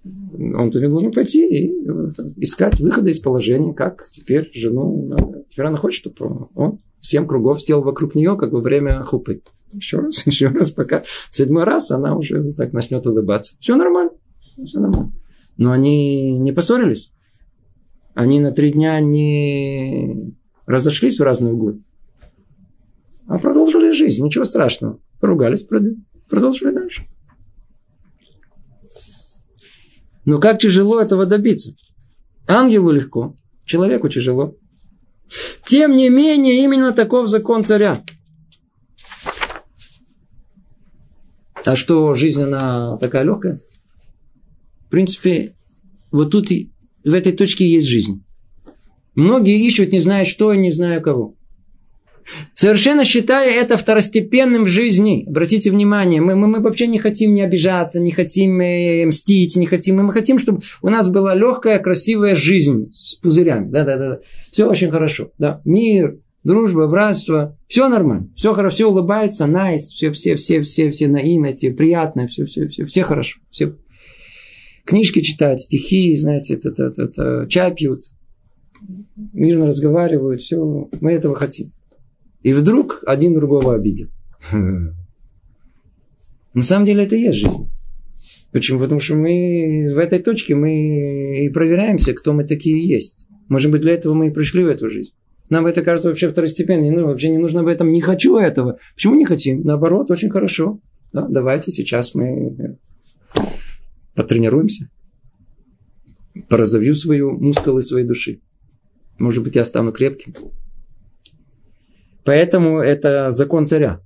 [0.05, 5.15] Он должен пойти и э, искать выхода из положения, как теперь жену...
[5.49, 9.43] Теперь она хочет, чтобы он семь кругов сделал вокруг нее, как во время хупы.
[9.73, 13.57] Еще раз, еще раз, пока седьмой раз она уже так начнет улыбаться.
[13.61, 14.13] Все нормально,
[14.65, 15.13] все нормально.
[15.57, 17.13] Но они не поссорились.
[18.15, 20.35] Они на три дня не
[20.67, 21.81] разошлись в разные углы.
[23.27, 24.99] А продолжили жизнь, ничего страшного.
[25.21, 25.67] Поругались,
[26.29, 27.07] продолжили дальше.
[30.25, 31.75] Но как тяжело этого добиться?
[32.47, 34.57] Ангелу легко, человеку тяжело.
[35.65, 38.03] Тем не менее, именно таков закон царя.
[41.65, 43.61] А что, жизнь, она такая легкая?
[44.87, 45.55] В принципе,
[46.11, 48.25] вот тут в этой точке есть жизнь.
[49.15, 51.35] Многие ищут, не зная что и не зная кого.
[52.55, 55.25] Совершенно считая это второстепенным в жизни.
[55.29, 59.67] Обратите внимание, мы, мы, мы вообще не хотим не обижаться, не хотим э, мстить, не
[59.67, 59.97] хотим.
[59.97, 63.71] Мы хотим, чтобы у нас была легкая, красивая жизнь с пузырями.
[63.71, 64.19] Да, да, да.
[64.51, 65.31] Все очень хорошо.
[65.39, 65.61] Да.
[65.65, 71.09] Мир, дружба, братство, все нормально, все хорошо, все улыбается, nice, все, все, все, все, все
[71.09, 73.77] на инете, приятно, все, все, все, все хорошо, все
[74.85, 78.05] книжки читают, стихи, знаете, это, это, это, чай пьют,
[79.33, 81.73] мирно разговаривают, все, мы этого хотим.
[82.45, 84.09] И вдруг один другого обидел.
[84.53, 84.93] На
[86.63, 87.71] самом деле это и есть жизнь.
[88.53, 88.79] Почему?
[88.79, 93.27] Потому что мы в этой точке мы и проверяемся, кто мы такие есть.
[93.49, 95.13] Может быть, для этого мы и пришли в эту жизнь.
[95.49, 96.93] Нам это кажется вообще второстепенно.
[96.93, 97.91] Ну, вообще не нужно об этом.
[97.91, 98.79] Не хочу этого.
[98.95, 99.63] Почему не хотим?
[99.63, 100.81] Наоборот, очень хорошо.
[101.13, 102.79] Да, давайте сейчас мы
[104.15, 104.91] потренируемся.
[106.49, 108.41] Поразовью свою мускулы своей души.
[109.19, 110.35] Может быть, я стану крепким.
[112.25, 114.01] Поэтому это закон царя.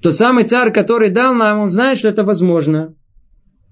[0.00, 2.94] Тот самый царь, который дал нам, он знает, что это возможно.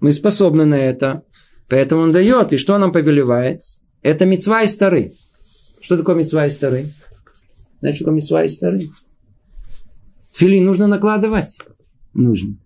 [0.00, 1.22] Мы способны на это.
[1.68, 2.52] Поэтому он дает.
[2.52, 3.60] И что нам повелевает?
[4.02, 5.12] Это мецва и стары.
[5.80, 6.86] Что такое мецва и стары?
[7.80, 8.88] Знаешь, что такое мецва и стары?
[10.34, 11.58] Фили нужно накладывать.
[12.14, 12.56] Нужно.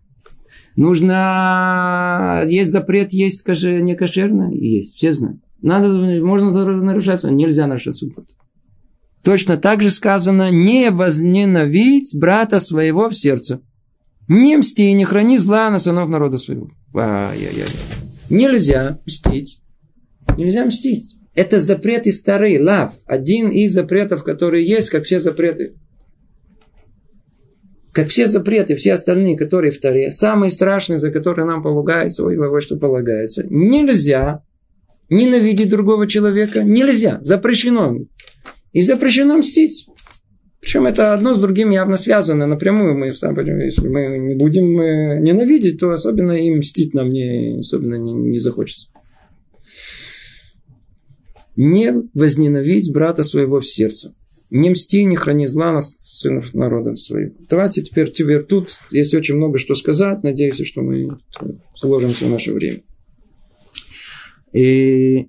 [0.77, 2.43] Нужно...
[2.47, 4.53] Есть запрет, есть, скажи, не кошерно?
[4.53, 4.95] Есть.
[4.95, 5.41] Все знают.
[5.61, 5.89] Надо,
[6.23, 8.35] можно нарушать, нельзя нарушать субботу.
[9.29, 13.61] Точно так же сказано, не возненавидь брата своего в сердце.
[14.27, 16.71] Не мсти, не храни зла на сынов народа своего.
[16.97, 17.67] Ай-яй-яй.
[18.31, 19.61] Нельзя мстить.
[20.39, 21.19] Нельзя мстить.
[21.35, 22.95] Это запреты старые, лав.
[23.05, 25.75] Один из запретов, которые есть, как все запреты.
[27.93, 32.39] Как все запреты, все остальные, которые в Таре, самые страшные, за которые нам полагается, ой,
[32.39, 33.45] ой, что полагается.
[33.51, 34.43] Нельзя
[35.11, 36.63] ненавидеть другого человека.
[36.63, 37.19] Нельзя.
[37.21, 37.95] Запрещено.
[38.73, 39.87] И запрещено мстить.
[40.61, 42.99] Причем это одно с другим явно связано напрямую.
[42.99, 48.13] Мы если мы не будем э, ненавидеть, то особенно им мстить нам не, особенно не,
[48.13, 48.89] не захочется.
[51.57, 54.15] Не возненавидь брата своего в сердце.
[54.51, 57.35] Не мсти, не храни зла на сынов народа своего.
[57.51, 60.23] Давайте теперь, теперь тут есть очень много что сказать.
[60.23, 61.09] Надеюсь, что мы
[61.75, 62.83] сложимся в наше время.
[64.53, 65.29] И,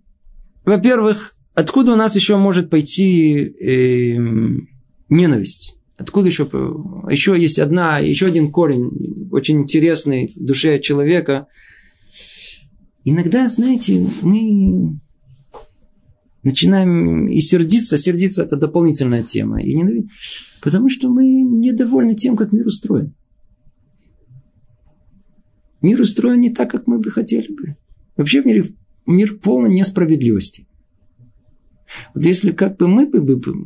[0.66, 4.16] во-первых, Откуда у нас еще может пойти э,
[5.10, 5.76] ненависть?
[5.98, 6.44] Откуда еще?
[7.10, 11.48] Еще есть одна, еще один корень, очень интересный в душе человека.
[13.04, 15.02] Иногда, знаете, мы
[16.44, 17.98] начинаем и сердиться.
[17.98, 19.62] Сердиться– это дополнительная тема.
[19.62, 20.12] И ненавидеть,
[20.62, 23.16] потому что мы недовольны тем, как мир устроен.
[25.82, 27.76] Мир устроен не так, как мы бы хотели бы.
[28.16, 28.64] Вообще в мире
[29.06, 30.69] мир полный несправедливости.
[32.14, 33.22] Вот если как бы мы бы,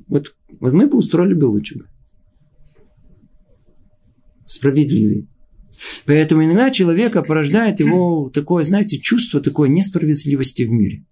[0.07, 1.85] вот, вот мы бы устроили бы лучше бы.
[4.45, 5.27] Справедливее.
[6.05, 11.05] Поэтому иногда человека порождает его такое, знаете, чувство такой несправедливости в мире.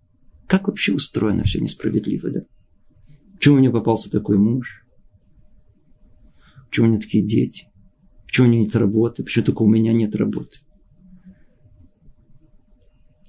[0.48, 2.42] Как вообще устроено все несправедливо, да?
[3.34, 4.86] Почему мне попался такой муж?
[6.68, 7.68] Почему у меня такие дети?
[8.26, 9.24] Почему у меня нет работы?
[9.24, 10.60] Почему только у меня нет работы?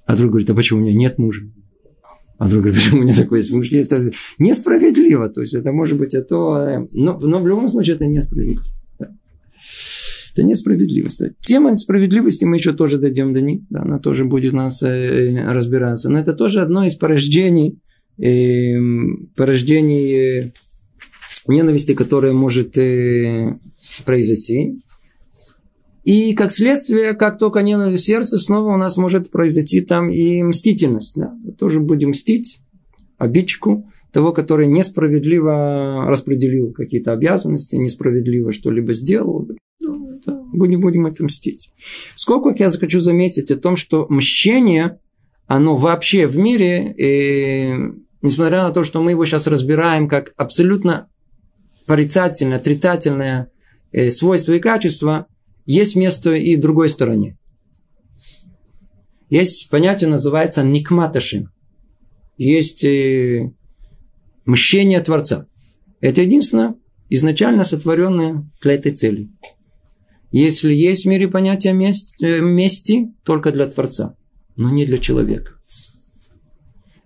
[0.05, 1.49] А друг говорит, а почему у меня нет мужа?
[2.37, 3.51] А другой говорит, почему у меня такое есть?
[3.91, 5.29] Это несправедливо.
[5.29, 8.61] То есть это может быть это, но, но в любом случае это несправедливо.
[10.33, 11.21] Это несправедливость.
[11.39, 13.61] Тема несправедливости мы еще тоже дойдем до них.
[13.69, 16.09] Да, она тоже будет у нас э, разбираться.
[16.09, 17.79] Но это тоже одно из порождений,
[18.17, 18.79] э,
[19.35, 20.51] порождений э,
[21.47, 23.59] ненависти, которое может э,
[24.05, 24.81] произойти.
[26.03, 30.43] И как следствие, как только ненависть в сердце, снова у нас может произойти там и
[30.43, 31.15] мстительность.
[31.15, 31.33] Да?
[31.57, 32.59] Тоже будем мстить
[33.17, 39.47] обидчику, того, который несправедливо распределил какие-то обязанности, несправедливо что-либо сделал.
[39.81, 41.71] Ну, это, будем, будем это мстить.
[42.15, 44.99] Сколько я хочу заметить о том, что мщение,
[45.47, 47.73] оно вообще в мире, и,
[48.21, 51.07] несмотря на то, что мы его сейчас разбираем как абсолютно
[51.87, 53.51] порицательное, отрицательное
[53.91, 55.27] э, свойство и качество,
[55.65, 57.37] есть место и другой стороне.
[59.29, 61.49] Есть понятие, называется никматашим.
[62.37, 63.51] Есть э,
[64.45, 65.47] мщение Творца.
[66.01, 66.75] Это единственное
[67.09, 69.29] изначально сотворенное для этой цели.
[70.31, 74.15] Если есть в мире понятие э, мести только для Творца,
[74.55, 75.53] но не для человека.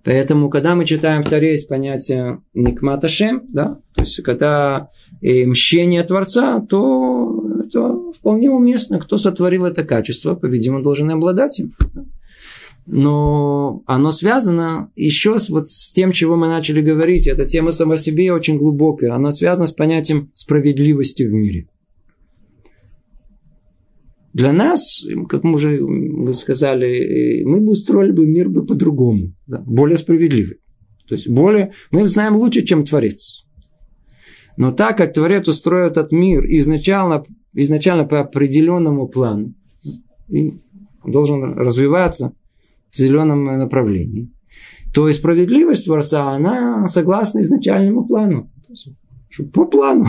[0.08, 4.89] Поэтому, когда мы читаем в Таре, есть понятие Никматашем, да, то есть, когда
[5.22, 8.99] э, мщение Творца, то это вполне уместно.
[8.99, 11.73] Кто сотворил это качество, по-видимому, должен обладать им.
[12.86, 17.27] Но оно связано еще с, вот с тем, чего мы начали говорить.
[17.27, 19.13] Эта тема сама себе очень глубокая.
[19.13, 21.67] Она связана с понятием справедливости в мире.
[24.34, 25.82] Для нас, как мы уже
[26.34, 30.60] сказали, мы бы устроили бы мир бы по-другому, да, более справедливый.
[31.08, 33.45] То есть более, мы знаем лучше, чем Творец.
[34.58, 37.23] Но так как Творец устроил этот мир изначально,
[37.62, 39.54] изначально по определенному плану,
[40.30, 40.54] и
[41.06, 42.34] должен развиваться
[42.91, 44.30] в зеленом направлении,
[44.93, 48.50] то и справедливость Творца, она согласна изначальному плану.
[49.54, 50.06] По плану.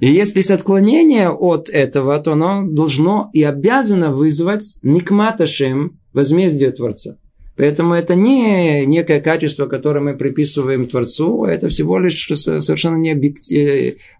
[0.00, 7.16] И если есть отклонение от этого, то оно должно и обязано вызвать никматашем возмездие Творца.
[7.56, 13.12] Поэтому это не некое качество, которое мы приписываем Творцу, это всего лишь совершенно не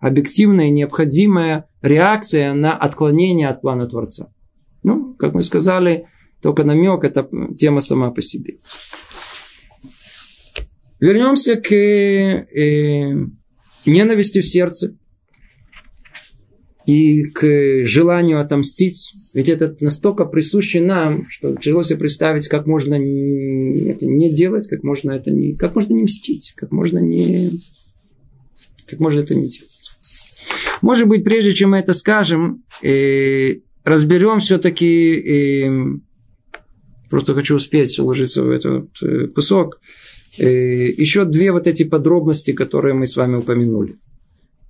[0.00, 4.32] объективная, необходимая реакция на отклонение от плана Творца.
[4.84, 6.06] Ну, как мы сказали,
[6.40, 8.58] только намек, это тема сама по себе.
[11.00, 13.26] Вернемся к э,
[13.84, 14.96] ненависти в сердце
[16.86, 19.12] и к желанию отомстить.
[19.34, 24.82] Ведь это настолько присуще нам, что тяжело себе представить, как можно это не делать, как
[24.82, 27.50] можно это не, как можно не мстить, как можно не,
[28.86, 29.70] как можно это не делать.
[30.82, 35.98] Может быть, прежде чем мы это скажем, э, разберем все-таки, э,
[37.08, 39.80] просто хочу успеть уложиться в этот э, кусок,
[40.38, 43.96] э, еще две вот эти подробности, которые мы с вами упомянули.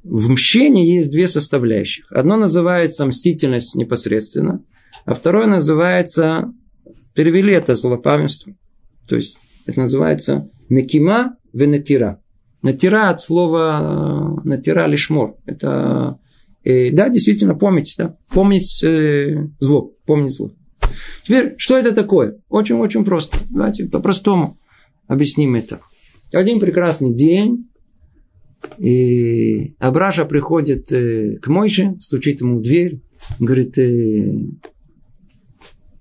[0.04, 2.12] В мщении есть две составляющих.
[2.12, 4.62] Одно называется мстительность непосредственно,
[5.06, 6.52] а второе называется,
[7.14, 8.54] перевели это злопамятство.
[9.08, 12.20] То есть, это называется накима венатира.
[12.60, 15.36] Натира от слова э, натира лишмор.
[15.46, 16.18] Это,
[16.64, 20.52] э, да, действительно, помнить, да, помнить э, зло, помнить зло.
[21.24, 22.40] Теперь, что это такое?
[22.50, 23.38] Очень-очень просто.
[23.50, 24.58] Давайте по-простому
[25.06, 25.80] объясним это.
[26.32, 27.70] Один прекрасный день
[28.78, 33.00] и Абраша приходит э, к Мойше, стучит ему в дверь,
[33.38, 34.32] говорит, э,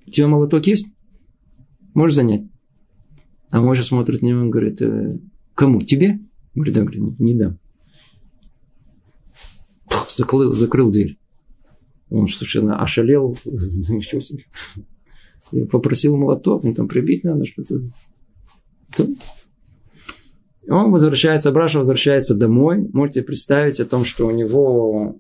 [0.08, 0.88] у тебя молоток есть?
[1.93, 2.47] Можешь занять?
[3.52, 5.19] А Мойша смотрит на него и говорит, э,
[5.56, 5.80] кому?
[5.80, 6.19] Тебе?
[6.56, 7.60] Говорит, да, говорит, не дам.
[10.10, 11.17] Закрыл, закрыл дверь.
[12.10, 13.38] Он совершенно ошалел.
[15.52, 17.82] Я попросил молоток, ну там прибить надо что-то.
[20.69, 22.88] Он возвращается, Браша возвращается домой.
[22.93, 25.17] Можете представить о том, что у него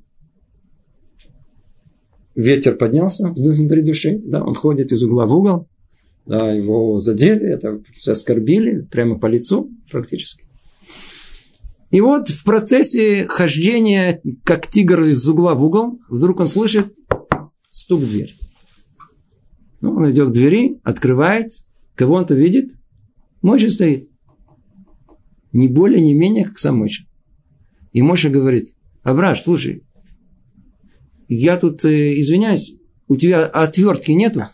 [2.35, 4.21] ветер поднялся внутри души.
[4.23, 5.67] Да, он ходит из угла в угол.
[6.25, 10.45] Да, его задели, это оскорбили прямо по лицу практически.
[11.91, 16.93] И вот в процессе хождения, как тигр из угла в угол, вдруг он слышит
[17.69, 18.35] стук в дверь.
[19.81, 21.51] Ну, он идет к двери, открывает,
[21.95, 22.71] кого он-то видит,
[23.41, 24.09] Мойша стоит.
[25.53, 27.05] Не более, не менее, как сам Мойша.
[27.91, 28.73] И Мойша говорит,
[29.03, 29.83] Абраш, слушай,
[31.27, 32.75] я тут э, извиняюсь,
[33.07, 34.47] у тебя отвертки нету?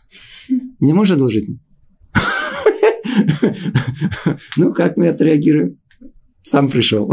[0.80, 1.50] Не можешь одолжить?
[4.58, 5.80] Ну, как мы отреагируем?
[6.42, 7.10] Сам пришел.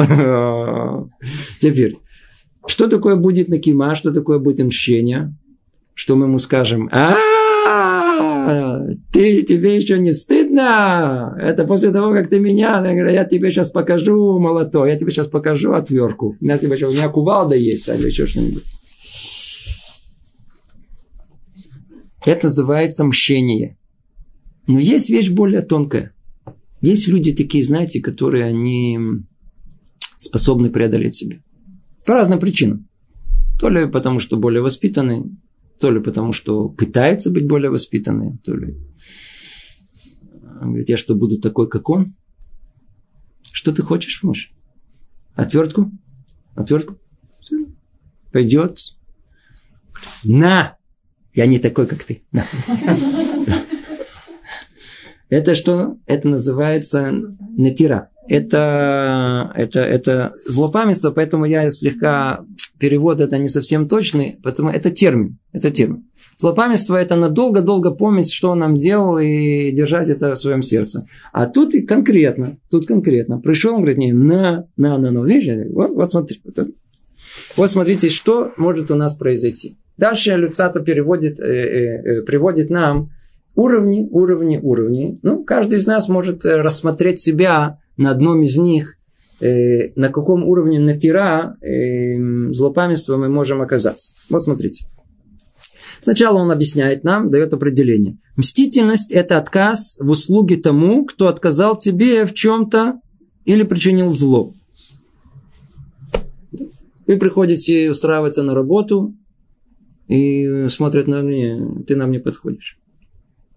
[1.60, 1.94] Теперь,
[2.66, 5.36] что такое будет накима, что такое будет мщение?
[5.94, 6.88] Что мы ему скажем?
[6.92, 7.16] А,
[9.12, 10.45] ты, тебе еще не стыдно?
[10.62, 15.10] Это после того, как ты меня, я, говорю, я тебе сейчас покажу молоток, я тебе
[15.10, 16.36] сейчас покажу отвертку.
[16.40, 18.64] Я тебе у меня кувалда есть, или еще что-нибудь.
[22.24, 23.78] Это называется мщение.
[24.66, 26.12] Но есть вещь более тонкая.
[26.82, 28.98] Есть люди такие, знаете, которые они
[30.18, 31.38] способны преодолеть себя.
[32.04, 32.88] По разным причинам.
[33.60, 35.36] То ли потому, что более воспитанный,
[35.80, 38.76] то ли потому, что пытается быть более воспитанный, то ли...
[40.60, 42.14] Он говорит, я что, буду такой, как он?
[43.52, 44.52] Что ты хочешь, муж?
[45.34, 45.90] Отвертку?
[46.54, 46.98] Отвертку?
[48.32, 48.78] Пойдет.
[50.24, 50.76] На!
[51.34, 52.22] Я не такой, как ты.
[55.28, 55.98] Это что?
[56.06, 57.12] Это называется
[57.56, 58.10] натира.
[58.28, 62.44] Это, это, это злопамятство, поэтому я слегка
[62.78, 65.38] перевод это не совсем точный, поэтому это термин.
[65.52, 66.08] Это термин.
[66.36, 71.06] Злопамятство– это надолго-долго помнить, что он нам делал, и держать это в своем сердце.
[71.32, 73.40] А тут и конкретно, тут конкретно.
[73.40, 75.24] Пришел, он говорит, не, на, на, на, на.
[75.24, 76.42] Видишь, вот, вот смотри.
[76.44, 76.68] Вот,
[77.56, 79.78] вот смотрите, что может у нас произойти.
[79.96, 83.10] Дальше Люцата переводит, э, э, э, приводит нам
[83.54, 85.18] уровни, уровни, уровни.
[85.22, 88.98] Ну, каждый из нас может рассмотреть себя на одном из них,
[89.40, 94.12] на каком уровне натира э, злопамятства мы можем оказаться.
[94.30, 94.84] Вот смотрите.
[96.06, 98.16] Сначала он объясняет нам, дает определение.
[98.36, 103.00] Мстительность– это отказ в услуге тому, кто отказал тебе в чем-то
[103.44, 104.54] или причинил зло.
[107.08, 109.16] Вы приходите устраиваться на работу
[110.06, 112.78] и смотрят на меня, ты нам не подходишь.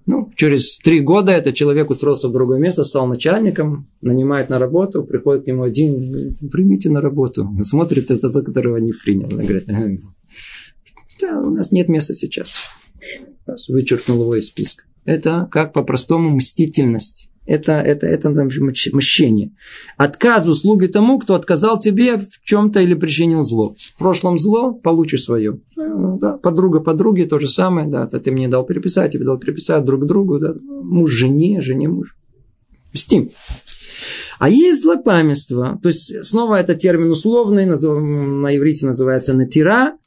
[0.07, 5.03] Ну, через три года этот человек устроился в другое место, стал начальником, нанимает на работу,
[5.03, 7.47] приходит к нему один, примите на работу.
[7.61, 9.27] Смотрит, это которого не принял.
[9.31, 9.67] Он говорит,
[11.19, 12.53] да, у нас нет места сейчас.
[13.45, 14.83] Раз, вычеркнул его из списка.
[15.05, 17.31] Это как по-простому мстительность.
[17.45, 18.29] Это, это, это
[18.93, 19.55] мщение.
[19.97, 23.73] Отказ в услуге тому, кто отказал тебе в чем-то или причинил зло.
[23.95, 25.59] В прошлом зло, получишь свое.
[25.75, 27.87] Ну, да, подруга подруге то же самое.
[27.87, 30.37] Да, ты мне дал переписать, тебе дал переписать друг другу.
[30.37, 30.53] Да.
[30.83, 32.15] Муж жене, жене муж.
[32.93, 33.31] Мстим.
[34.37, 39.97] А есть злопамятство, то есть снова это термин условный, на иврите называется натира,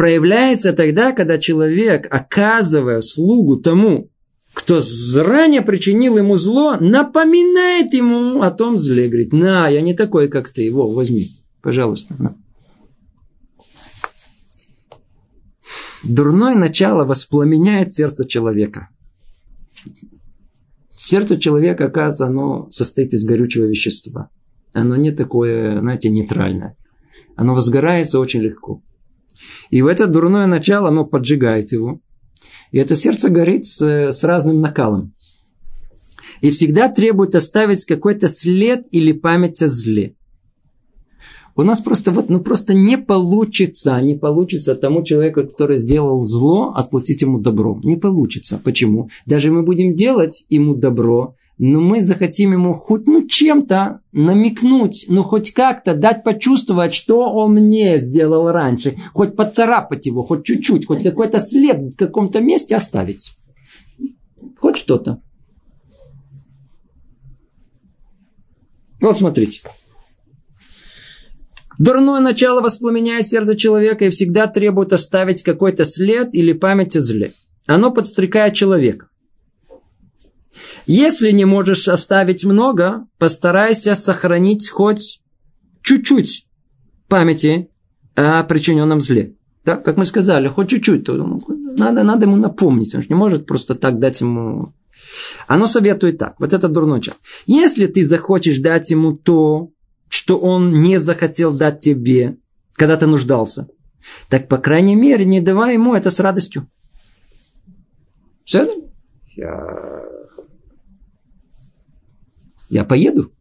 [0.00, 4.08] проявляется тогда, когда человек, оказывая слугу тому,
[4.54, 9.08] кто заранее причинил ему зло, напоминает ему о том зле.
[9.08, 11.28] Говорит, на, я не такой, как ты, его возьми,
[11.60, 12.14] пожалуйста.
[12.18, 12.34] На.
[16.02, 18.88] Дурное начало воспламеняет сердце человека.
[20.96, 24.30] Сердце человека, оказывается, оно состоит из горючего вещества.
[24.72, 26.74] Оно не такое, знаете, нейтральное.
[27.36, 28.82] Оно возгорается очень легко.
[29.70, 32.00] И в это дурное начало оно поджигает его.
[32.70, 35.14] И это сердце горит с, с разным накалом.
[36.40, 40.14] И всегда требует оставить какой-то след или память о зле.
[41.56, 46.72] У нас просто вот, ну просто не получится, не получится тому человеку, который сделал зло,
[46.74, 47.78] отплатить ему добро.
[47.84, 48.58] Не получится.
[48.64, 49.10] Почему?
[49.26, 55.22] Даже мы будем делать ему добро, но мы захотим ему хоть ну чем-то намекнуть, ну
[55.22, 61.02] хоть как-то дать почувствовать, что он мне сделал раньше, хоть поцарапать его, хоть чуть-чуть, хоть
[61.02, 63.32] какой-то след в каком-то месте оставить.
[64.58, 65.20] Хоть что-то.
[69.02, 69.60] Вот смотрите.
[71.78, 77.34] Дурное начало воспламеняет сердце человека и всегда требует оставить какой-то след или память о зле.
[77.66, 79.10] Оно подстрекает человека.
[80.86, 85.20] Если не можешь оставить много, постарайся сохранить хоть
[85.82, 86.46] чуть-чуть
[87.08, 87.70] памяти
[88.16, 89.34] о причиненном зле.
[89.64, 91.06] Да, как мы сказали, хоть чуть-чуть.
[91.08, 92.94] Надо, надо ему напомнить.
[92.94, 94.74] Он же не может просто так дать ему...
[95.46, 96.34] Оно советует так.
[96.38, 97.16] Вот это дурной час.
[97.46, 99.70] Если ты захочешь дать ему то,
[100.08, 102.36] что он не захотел дать тебе,
[102.74, 103.68] когда ты нуждался,
[104.28, 106.68] так, по крайней мере, не давай ему это с радостью.
[108.44, 108.68] Все?
[109.36, 110.09] Я
[112.70, 113.32] я поеду.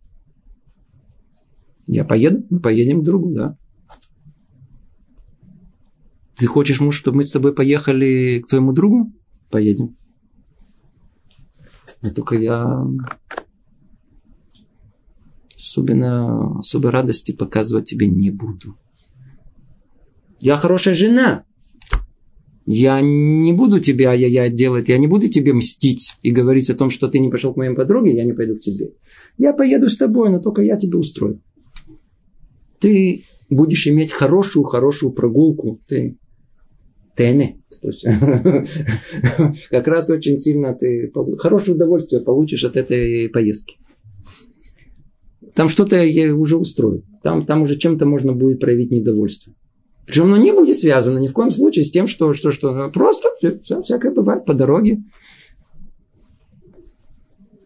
[1.88, 3.58] Я поеду, мы поедем к другу, да.
[6.36, 9.14] Ты хочешь, муж, чтобы мы с тобой поехали к твоему другу?
[9.50, 9.96] Поедем.
[12.02, 12.86] Но только я
[15.56, 18.78] особенно, особой радости показывать тебе не буду.
[20.40, 21.44] Я хорошая жена.
[22.72, 26.92] Я не буду тебя я-я делать, я не буду тебе мстить и говорить о том,
[26.92, 28.92] что ты не пошел к моей подруге, я не пойду к тебе.
[29.40, 31.42] Я поеду с тобой, но только я тебе устрою.
[32.80, 35.80] Ты будешь иметь хорошую-хорошую прогулку.
[35.88, 36.20] Ты
[37.18, 37.60] тене.
[39.72, 43.78] Как раз очень сильно ты хорошее удовольствие получишь от этой поездки.
[45.56, 47.04] Там что-то я уже устрою.
[47.24, 49.56] Там, там уже чем-то можно будет проявить недовольство.
[50.10, 52.90] Причем оно не будет связано ни в коем случае с тем, что, что, что ну,
[52.90, 55.04] просто все, все, всякое бывает по дороге.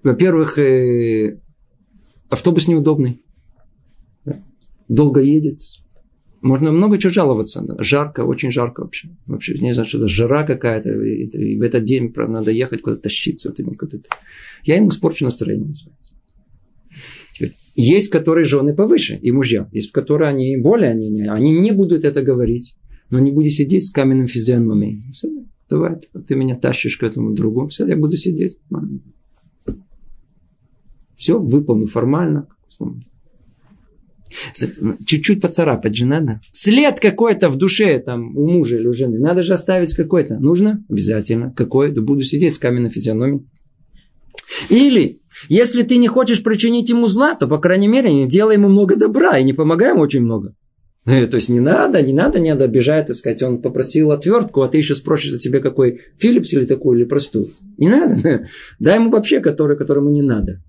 [0.04, 1.40] Во-первых, э,
[2.30, 3.24] автобус неудобный.
[4.90, 5.62] Долго едет.
[6.42, 7.66] Можно много чего жаловаться.
[7.80, 9.08] Жарко, очень жарко вообще.
[9.26, 10.92] Вообще, не знаю, что это жара какая-то.
[10.92, 13.54] И, в этот день, правда, надо ехать куда-то тащиться.
[13.58, 14.10] Вот, куда-то.
[14.66, 16.13] Я ему испорчу настроение, называется.
[17.76, 19.68] Есть, которые жены повыше, и мужья.
[19.72, 22.78] Есть, которые они более, они, они не будут это говорить.
[23.10, 25.00] Но не буду сидеть с каменным физиономией.
[25.70, 25.98] Давай,
[26.28, 27.68] ты меня тащишь к этому другу.
[27.68, 28.60] Все, я буду сидеть.
[31.16, 32.48] Все выполню формально.
[35.06, 36.42] Чуть-чуть поцарапать же надо.
[36.52, 39.20] След какой-то в душе там у мужа или у жены.
[39.20, 40.40] Надо же оставить какой-то.
[40.40, 40.84] Нужно?
[40.90, 41.52] Обязательно.
[41.52, 41.92] Какой?
[41.92, 43.46] Да буду сидеть с каменной физиономией.
[44.70, 48.70] Или, если ты не хочешь причинить ему зла, то, по крайней мере, не делай ему
[48.70, 50.56] много добра и не помогай ему очень много.
[51.06, 53.42] Э, то есть не надо, не надо, не надо обижать, так сказать.
[53.44, 57.48] Он попросил отвертку, а ты еще спросишь за тебе какой Филлипс или такой, или простую.
[57.78, 58.48] Не надо.
[58.80, 60.64] Дай ему вообще, который, которому не надо.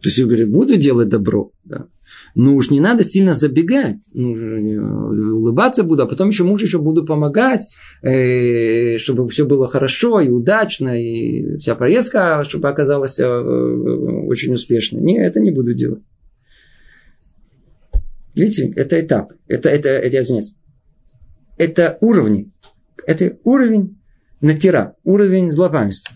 [0.00, 1.50] То есть, я говорю, буду делать добро.
[1.64, 1.88] Да.
[2.40, 3.96] Ну уж не надо сильно забегать.
[4.14, 7.68] Ну, улыбаться буду, а потом еще муж еще буду помогать,
[8.00, 15.02] э, чтобы все было хорошо и удачно, и вся поездка, чтобы оказалась э, очень успешной.
[15.02, 16.04] Не, это не буду делать.
[18.36, 19.32] Видите, это этап.
[19.48, 20.54] Это, это, это, извиняюсь.
[21.56, 22.52] Это уровни.
[23.04, 23.98] Это уровень
[24.40, 26.14] натира, уровень злопамятства.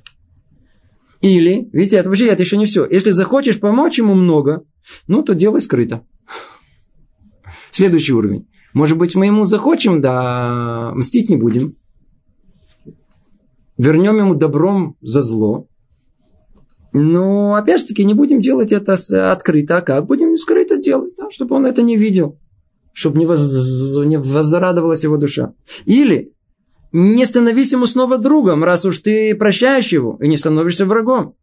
[1.21, 2.87] Или, видите, это вообще это еще не все.
[2.89, 4.63] Если захочешь помочь ему много,
[5.09, 6.07] ну, то делай скрыто.
[7.73, 8.47] Следующий уровень.
[8.75, 11.73] Может быть, мы ему захочем, да мстить не будем.
[13.79, 15.67] Вернем ему добром за зло.
[16.93, 18.93] Но, опять же таки, не будем делать это
[19.33, 19.79] открыто.
[19.79, 20.07] А как?
[20.07, 22.39] Будем скрыто делать, да, чтобы он это не видел.
[22.93, 23.41] Чтобы не, воз...
[24.05, 25.55] не возрадовалась его душа.
[25.87, 26.35] Или
[26.93, 31.37] не становись ему снова другом, раз уж ты прощаешь его и не становишься врагом.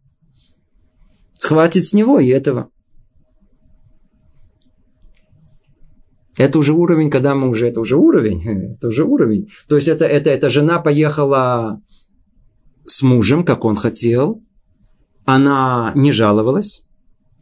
[1.41, 2.69] Хватит с него и этого.
[6.39, 9.49] Это уже уровень, когда мы уже, это уже уровень, это уже уровень.
[9.67, 11.81] То есть это, это, эта жена поехала
[12.85, 14.41] с мужем, как он хотел.
[15.25, 16.87] Она не жаловалась,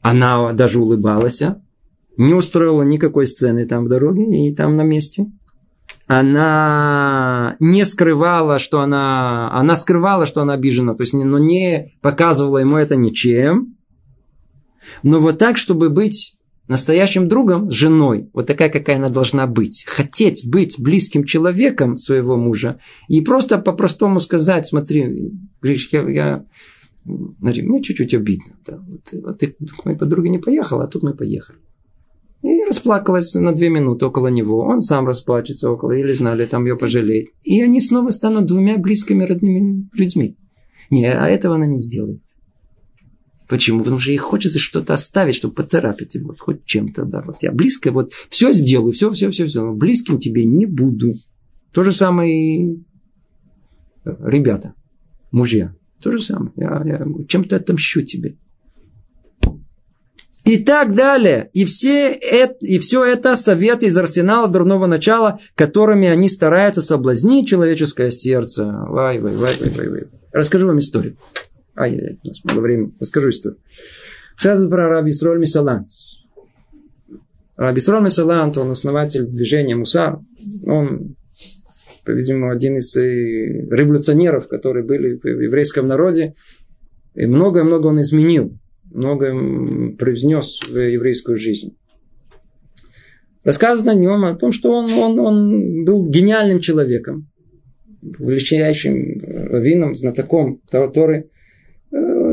[0.01, 1.41] она даже улыбалась,
[2.17, 5.27] не устроила никакой сцены там в дороге и там на месте
[6.07, 12.59] она не скрывала, что она, она скрывала, что она обижена, то есть, но не показывала
[12.59, 13.77] ему это ничем.
[15.03, 16.36] Но вот так, чтобы быть
[16.67, 22.79] настоящим другом женой, вот такая, какая она должна быть, хотеть быть близким человеком своего мужа
[23.07, 26.45] и просто по-простому сказать, смотри, Гриш, я, я
[27.39, 28.55] смотри, мне чуть-чуть обидно.
[28.65, 31.59] Да, вот, вот ты к моей подруге не поехала, а тут мы поехали.
[32.43, 34.59] И расплакалась на две минуты около него.
[34.59, 37.29] Он сам расплачется около, или знали, там ее пожалеет.
[37.43, 40.37] И они снова станут двумя близкими родными людьми.
[40.89, 42.21] Не, а этого она не сделает.
[43.47, 43.79] Почему?
[43.79, 47.05] Потому что ей хочется что-то оставить, чтобы поцарапать его хоть чем-то.
[47.05, 47.21] Да.
[47.21, 49.63] Вот я близко, вот все сделаю, все, все, все, все.
[49.63, 51.13] Но близким тебе не буду.
[51.71, 52.83] То же самое и
[54.03, 54.73] ребята,
[55.31, 55.73] мужья.
[56.01, 56.51] То же самое.
[56.57, 58.37] Я, я чем-то отомщу тебе
[60.47, 61.49] и так далее.
[61.53, 67.49] И, все это, и все это советы из арсенала дурного начала, которыми они стараются соблазнить
[67.49, 68.65] человеческое сердце.
[68.87, 70.03] Вай, вай, вай, вай, вай, вай.
[70.31, 71.17] Расскажу вам историю.
[71.77, 72.93] Ай, у нас мало времени.
[72.99, 73.59] Расскажу историю.
[74.37, 75.89] Сразу про Раби Сроль Мисалант.
[77.55, 80.19] Раби Сроль Мисалант, он основатель движения Мусар.
[80.65, 81.15] Он,
[82.05, 86.33] по-видимому, один из э, революционеров, которые были в еврейском народе.
[87.15, 88.57] И многое-много он изменил
[88.91, 91.77] многое произнес в еврейскую жизнь.
[93.43, 97.29] Рассказано о нем, о том, что он, он, он был гениальным человеком,
[98.01, 101.29] величайшим раввином, знатоком Торы.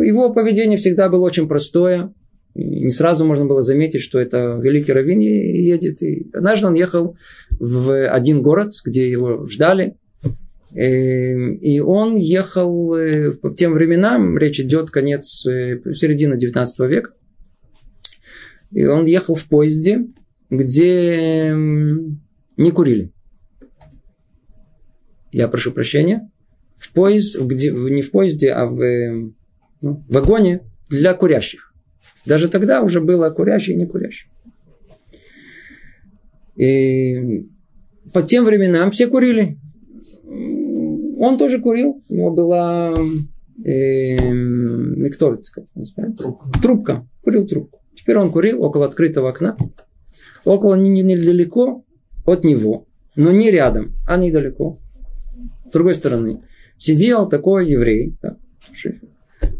[0.05, 2.12] Его поведение всегда было очень простое.
[2.55, 6.02] И не сразу можно было заметить, что это великий раввин едет.
[6.02, 7.16] И однажды он ехал
[7.50, 9.96] в один город, где его ждали.
[10.74, 17.12] Эм, и он ехал э, по тем временам, речь идет конец, э, середина 19 века.
[18.72, 20.07] И он ехал в поезде,
[20.50, 22.20] где эм,
[22.57, 23.12] не курили.
[25.30, 26.30] Я прошу прощения.
[26.76, 29.36] В поезд, где, не в поезде, а в эм,
[29.85, 31.74] ну, вагоне для курящих.
[32.26, 34.30] Даже тогда уже было курящие и не курящие.
[36.57, 37.47] И
[38.12, 39.59] по тем временам все курили.
[41.18, 42.03] Он тоже курил.
[42.09, 42.95] У него была
[43.64, 44.16] э,
[46.16, 46.61] трубка.
[46.62, 47.07] трубка.
[47.22, 47.80] Курил трубку.
[47.95, 49.57] Теперь он курил около открытого окна.
[50.45, 51.85] Около недалеко
[52.26, 54.78] от него, но не рядом, а недалеко.
[55.68, 56.41] С другой стороны.
[56.76, 58.37] Сидел такой еврей, да,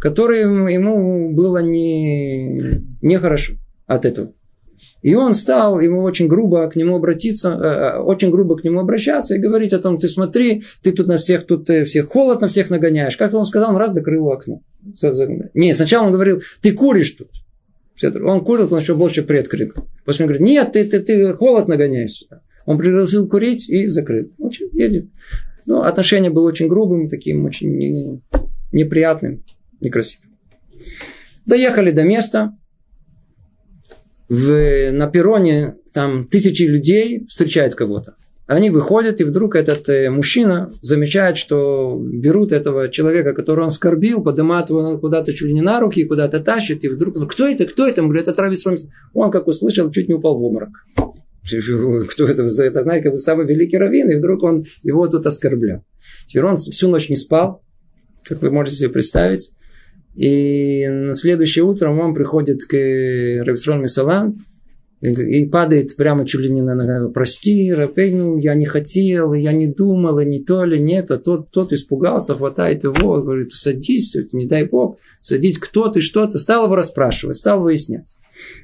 [0.05, 2.61] который ему было не,
[3.00, 3.55] нехорошо
[3.86, 4.34] от этого.
[5.00, 8.80] И он стал ему очень грубо к нему обратиться, э, э, очень грубо к нему
[8.80, 12.42] обращаться и говорить о том, ты смотри, ты тут на всех, тут э, всех холод
[12.42, 13.16] на всех нагоняешь.
[13.16, 14.61] Как он сказал, он раз закрыл окно.
[15.55, 17.30] Не, сначала он говорил, ты куришь тут.
[18.22, 19.70] Он курит, он еще больше приоткрыл.
[20.05, 22.42] После он говорит, нет, ты, ты, ты холод нагоняешь сюда.
[22.66, 24.28] Он пригласил курить и закрыл.
[24.36, 25.07] Очень едет.
[25.64, 28.20] Но отношение было очень грубым, таким очень
[28.70, 29.42] неприятным,
[29.81, 30.37] некрасивым.
[31.47, 32.57] Доехали до места.
[34.29, 38.16] В, на перроне там тысячи людей встречают кого-то.
[38.47, 44.22] Они выходят, и вдруг этот э, мужчина замечает, что берут этого человека, которого он скорбил,
[44.22, 47.64] поднимают его куда-то чуть ли не на руки, куда-то тащат, и вдруг, ну кто это,
[47.64, 48.03] кто это?
[48.03, 48.66] Он говорит, это Травис
[49.14, 50.70] Он, как услышал, чуть не упал в обморок.
[52.09, 52.43] Кто это?
[52.43, 55.85] Это, знаете, как бы самый великий раввин, и вдруг он его тут оскорблял.
[56.27, 57.62] Теперь он всю ночь не спал,
[58.22, 59.53] как вы можете себе представить.
[60.15, 64.39] И на следующее утро он приходит к Рависрон Мисалам
[65.01, 67.12] и падает прямо чуть ли не на ногу.
[67.12, 71.51] Прости, Рапейну, я не хотел, я не думал, и не то ли, нет, а тот,
[71.51, 76.39] тот испугался, хватает его, говорит, садись, не дай бог, садись, кто ты, что ты.
[76.39, 78.17] Стал его расспрашивать, стал выяснять.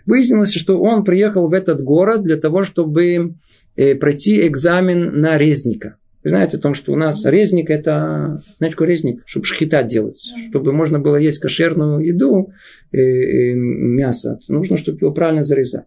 [0.07, 3.35] Выяснилось, что он приехал в этот город для того, чтобы
[3.77, 5.97] э, пройти экзамен на резника.
[6.23, 9.23] Вы знаете о том, что у нас резник это, знаете, какой резник?
[9.25, 12.53] Чтобы шхита делать, чтобы можно было есть кошерную еду,
[12.93, 14.39] э, э, мясо.
[14.49, 15.87] Нужно, чтобы его правильно зарезать.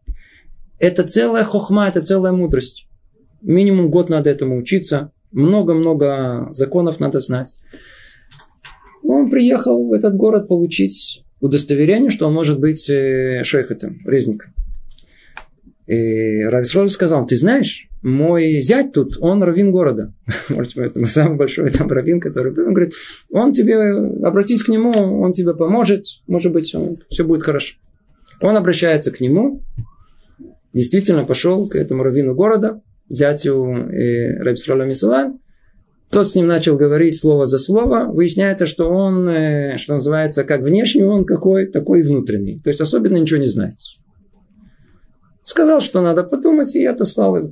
[0.80, 2.88] Это целая хохма, это целая мудрость.
[3.42, 5.12] Минимум год надо этому учиться.
[5.32, 7.58] Много-много законов надо знать.
[9.04, 14.54] Он приехал в этот город получить удостоверение, что он может быть э, шейхетом, резником.
[15.88, 20.14] И Рависроль сказал, ты знаешь, мой зять тут, он раввин города.
[20.50, 22.68] Может это самый большой там раввин, который был.
[22.68, 22.94] Он говорит,
[23.32, 23.76] он тебе,
[24.26, 27.76] обратись к нему, он тебе поможет, может быть, он, все будет хорошо.
[28.42, 29.64] Он обращается к нему,
[30.74, 35.40] действительно пошел к этому раввину города, зятю э, Рабисроля Мисулан,
[36.14, 38.06] тот с ним начал говорить слово за слово.
[38.06, 42.60] Выясняется, что он, э, что называется, как внешний он какой, такой и внутренний.
[42.60, 43.76] То есть особенно ничего не знает.
[45.44, 47.52] Сказал, что надо подумать, и отослал его.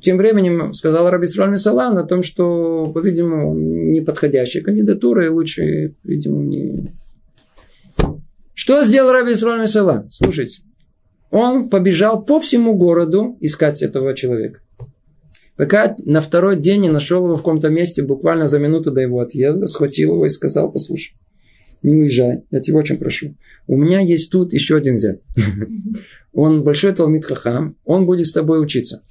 [0.00, 6.42] Тем временем сказал Раби Сроль Салан о том, что, по-видимому, неподходящая кандидатура, и лучше, видимо,
[6.42, 6.88] не...
[8.54, 10.08] Что сделал Раби Сроль Салан?
[10.10, 10.62] Слушайте,
[11.30, 14.60] он побежал по всему городу искать этого человека.
[15.56, 19.20] Пока на второй день не нашел его в каком-то месте, буквально за минуту до его
[19.20, 21.16] отъезда, схватил его и сказал, послушай,
[21.82, 23.34] не уезжай, я тебя очень прошу.
[23.66, 25.20] У меня есть тут еще один зять.
[26.32, 29.02] Он большой Талмит Хахам, он будет с тобой учиться.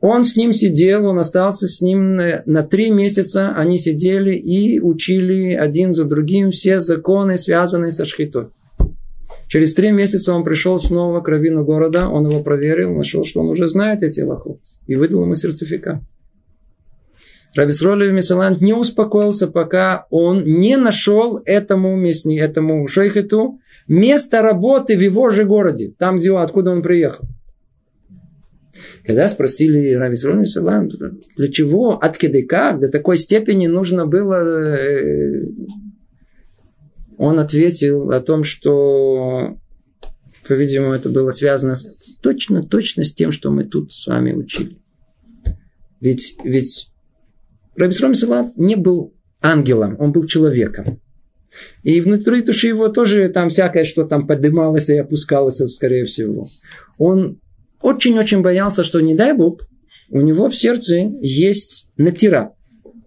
[0.00, 3.50] Он с ним сидел, он остался с ним на три месяца.
[3.54, 8.46] Они сидели и учили один за другим все законы, связанные со шхитой.
[9.48, 13.48] Через три месяца он пришел снова к раввину города, он его проверил, нашел, что он
[13.48, 16.00] уже знает эти лохот, и выдал ему сертификат.
[17.54, 25.00] Рабисролев Мисалант не успокоился, пока он не нашел этому, местни, этому шейхету место работы в
[25.00, 27.26] его же городе, там, где, откуда он приехал.
[29.04, 30.44] Когда спросили Раби Срон
[31.36, 35.44] для чего, и как, до такой степени нужно было э,
[37.20, 39.58] он ответил о том, что,
[40.48, 41.76] по-видимому, это было связано
[42.22, 44.78] точно, точно с тем, что мы тут с вами учили.
[46.00, 46.89] Ведь, ведь
[47.76, 51.00] Раби Салав не был ангелом, он был человеком.
[51.82, 56.46] И внутри души его тоже там всякое, что там поднималось и опускалось, скорее всего.
[56.98, 57.40] Он
[57.82, 59.62] очень-очень боялся, что, не дай Бог,
[60.10, 62.54] у него в сердце есть натира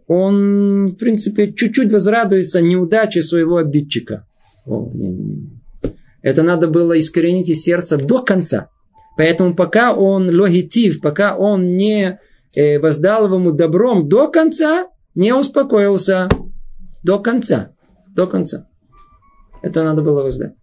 [0.07, 4.25] он, в принципе, чуть-чуть возрадуется неудаче своего обидчика.
[4.65, 5.61] О, не, не, не.
[6.21, 8.69] Это надо было искоренить из сердца до конца.
[9.17, 12.19] Поэтому пока он логитив, пока он не
[12.55, 16.27] воздал ему добром до конца, не успокоился.
[17.03, 17.73] До конца.
[18.15, 18.67] До конца.
[19.61, 20.53] Это надо было воздать.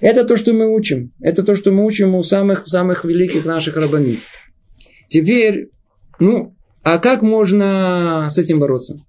[0.00, 1.12] Это то, что мы учим.
[1.20, 4.18] Это то, что мы учим у самых, самых великих наших рабанит.
[5.08, 5.70] Теперь,
[6.18, 9.04] ну, а как можно с этим бороться?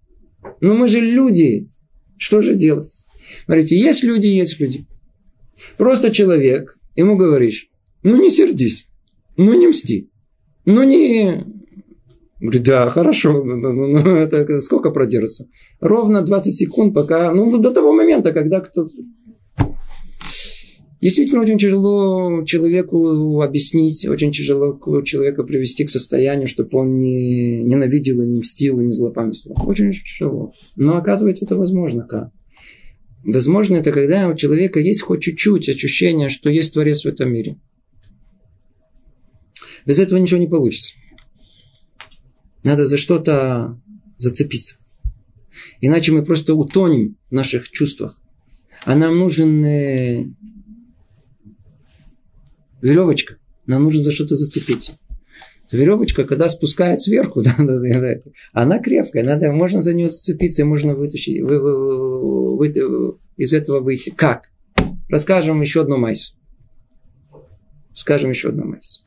[0.62, 1.70] Ну, мы же люди.
[2.18, 3.04] Что же делать?
[3.46, 4.86] Смотрите, есть люди, есть люди.
[5.78, 7.68] Просто человек, ему говоришь,
[8.04, 8.90] ну не сердись,
[9.38, 10.10] ну не мсти,
[10.66, 11.46] ну не...
[12.44, 15.48] Говорит, да, хорошо, ну, ну, ну, ну это сколько продержится?
[15.80, 18.94] Ровно 20 секунд, пока, ну, до того момента, когда кто-то
[21.00, 28.22] Действительно, очень тяжело человеку объяснить, очень тяжело человека привести к состоянию, чтобы он не ненавидел
[28.22, 29.58] и не мстил и не злопамятствовал.
[29.68, 30.54] Очень тяжело.
[30.78, 32.30] Но оказывается, это возможно как.
[33.26, 37.58] Возможно, это когда у человека есть хоть чуть-чуть ощущение, что есть Творец в этом мире.
[39.86, 40.96] Без этого ничего не получится.
[42.64, 43.80] Надо за что-то
[44.18, 44.76] зацепиться.
[45.82, 48.20] Иначе мы просто утонем в наших чувствах.
[48.86, 50.26] А нам нужен э,
[52.82, 53.38] веревочка.
[53.66, 54.98] Нам нужно за что-то зацепиться.
[55.72, 57.42] Веревочка, когда спускает сверху,
[58.54, 63.54] она крепкая, надо, можно за нее зацепиться, и можно вытащить, вы, вы, вы, вы, из
[63.54, 64.12] этого выйти.
[64.12, 64.50] Как?
[65.10, 66.36] Расскажем еще одну майсу.
[67.96, 69.02] Скажем еще одну майсу.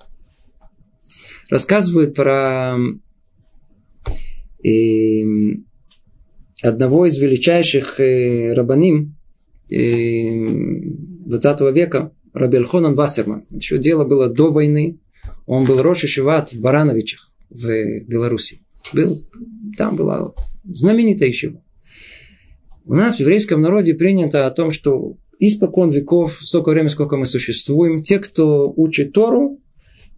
[1.51, 2.77] Рассказывают про
[6.63, 9.17] одного из величайших э, рабаним
[9.71, 10.47] э,
[11.27, 13.47] 20 века, Рабельхонан Вассерман.
[13.51, 14.99] Еще дело было до войны.
[15.47, 18.63] Он был Роша Шиват в Барановичах в Беларуси.
[18.93, 19.25] Был,
[19.77, 21.61] там была знаменитая еще.
[22.85, 27.27] У нас в еврейском народе принято о том, что испокон веков, столько времени, сколько мы
[27.27, 29.61] существуем, те, кто учит Тору,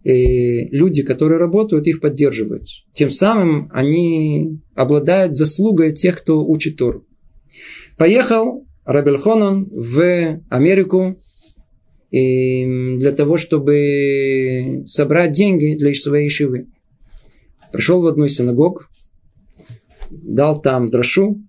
[0.03, 2.67] и люди, которые работают, их поддерживают.
[2.93, 7.05] Тем самым они обладают заслугой тех, кто учит Тору.
[7.97, 11.19] Поехал Рабельхонан в Америку
[12.11, 16.67] и для того, чтобы собрать деньги для своей шивы.
[17.71, 18.89] Пришел в одну из синагог,
[20.09, 21.43] дал там дрошу,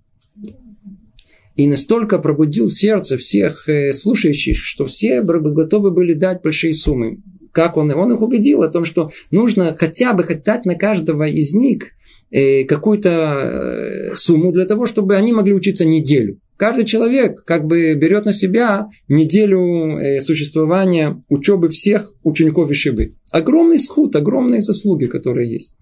[1.56, 7.22] и настолько пробудил сердце всех э, слушающих, что все готовы были дать большие суммы.
[7.52, 7.90] Как он?
[7.90, 11.92] Он их убедил о том, что нужно хотя бы дать на каждого из них
[12.30, 16.38] э, какую-то э, сумму для того, чтобы они могли учиться неделю.
[16.56, 23.12] Каждый человек как бы берет на себя неделю э, существования учебы всех учеников Ишибы.
[23.32, 25.74] Огромный сход, огромные заслуги, которые есть.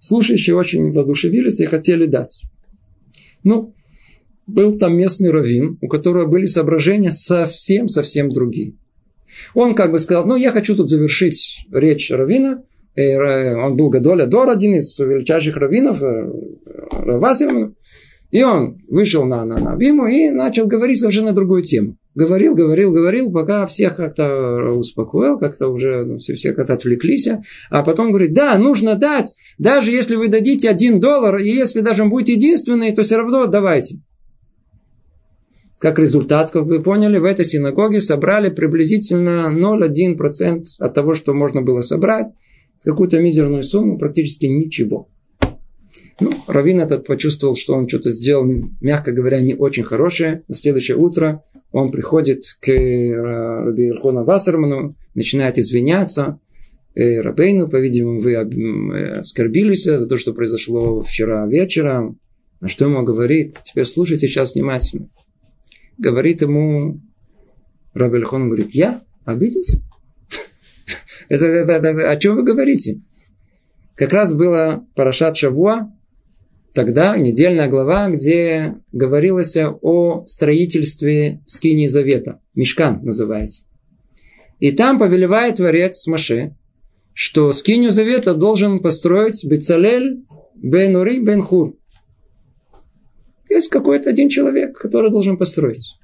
[0.00, 2.42] Слушающие очень воодушевились и хотели дать.
[3.44, 3.74] Ну,
[4.46, 8.74] был там местный раввин, у которого были соображения совсем-совсем другие.
[9.54, 12.62] Он как бы сказал, ну, я хочу тут завершить речь раввина.
[12.94, 16.30] Э, он был Гадоля Дор, один из величайших раввинов, э,
[16.92, 17.72] Равасимов.
[18.30, 21.96] И он вышел на, на, на Виму и начал говорить совершенно другую тему.
[22.14, 27.28] Говорил, говорил, говорил, пока всех как-то успокоил, как-то уже ну, все, все как-то отвлеклись.
[27.70, 32.02] А потом говорит, да, нужно дать, даже если вы дадите один доллар, и если даже
[32.02, 34.00] он будет единственный, то все равно давайте.
[35.78, 41.62] Как результат, как вы поняли, в этой синагоге собрали приблизительно 0,1% от того, что можно
[41.62, 42.28] было собрать,
[42.84, 45.08] какую-то мизерную сумму, практически ничего.
[46.20, 48.44] Ну, Равин этот почувствовал, что он что-то сделал,
[48.80, 50.42] мягко говоря, не очень хорошее.
[50.48, 56.40] На следующее утро он приходит к э, Раби Ирхону Вассерману, начинает извиняться.
[56.96, 62.18] Э, Рабейну, по-видимому, вы э, оскорбились за то, что произошло вчера вечером.
[62.60, 63.56] На что ему говорит?
[63.62, 65.08] Теперь слушайте сейчас внимательно.
[65.98, 67.00] Говорит ему
[67.92, 69.82] Раби Ирхон, говорит, я обиделся?
[71.28, 73.00] это, это, это, о чем вы говорите?
[73.94, 75.92] Как раз было Парашат Шавуа,
[76.72, 82.40] тогда недельная глава, где говорилось о строительстве скини завета.
[82.54, 83.64] Мешкан называется.
[84.60, 86.56] И там повелевает Творец Маше,
[87.12, 90.22] что скинию завета должен построить Бецалель
[90.54, 91.74] бен Ури бен Хур.
[93.48, 95.94] Есть какой-то один человек, который должен построить.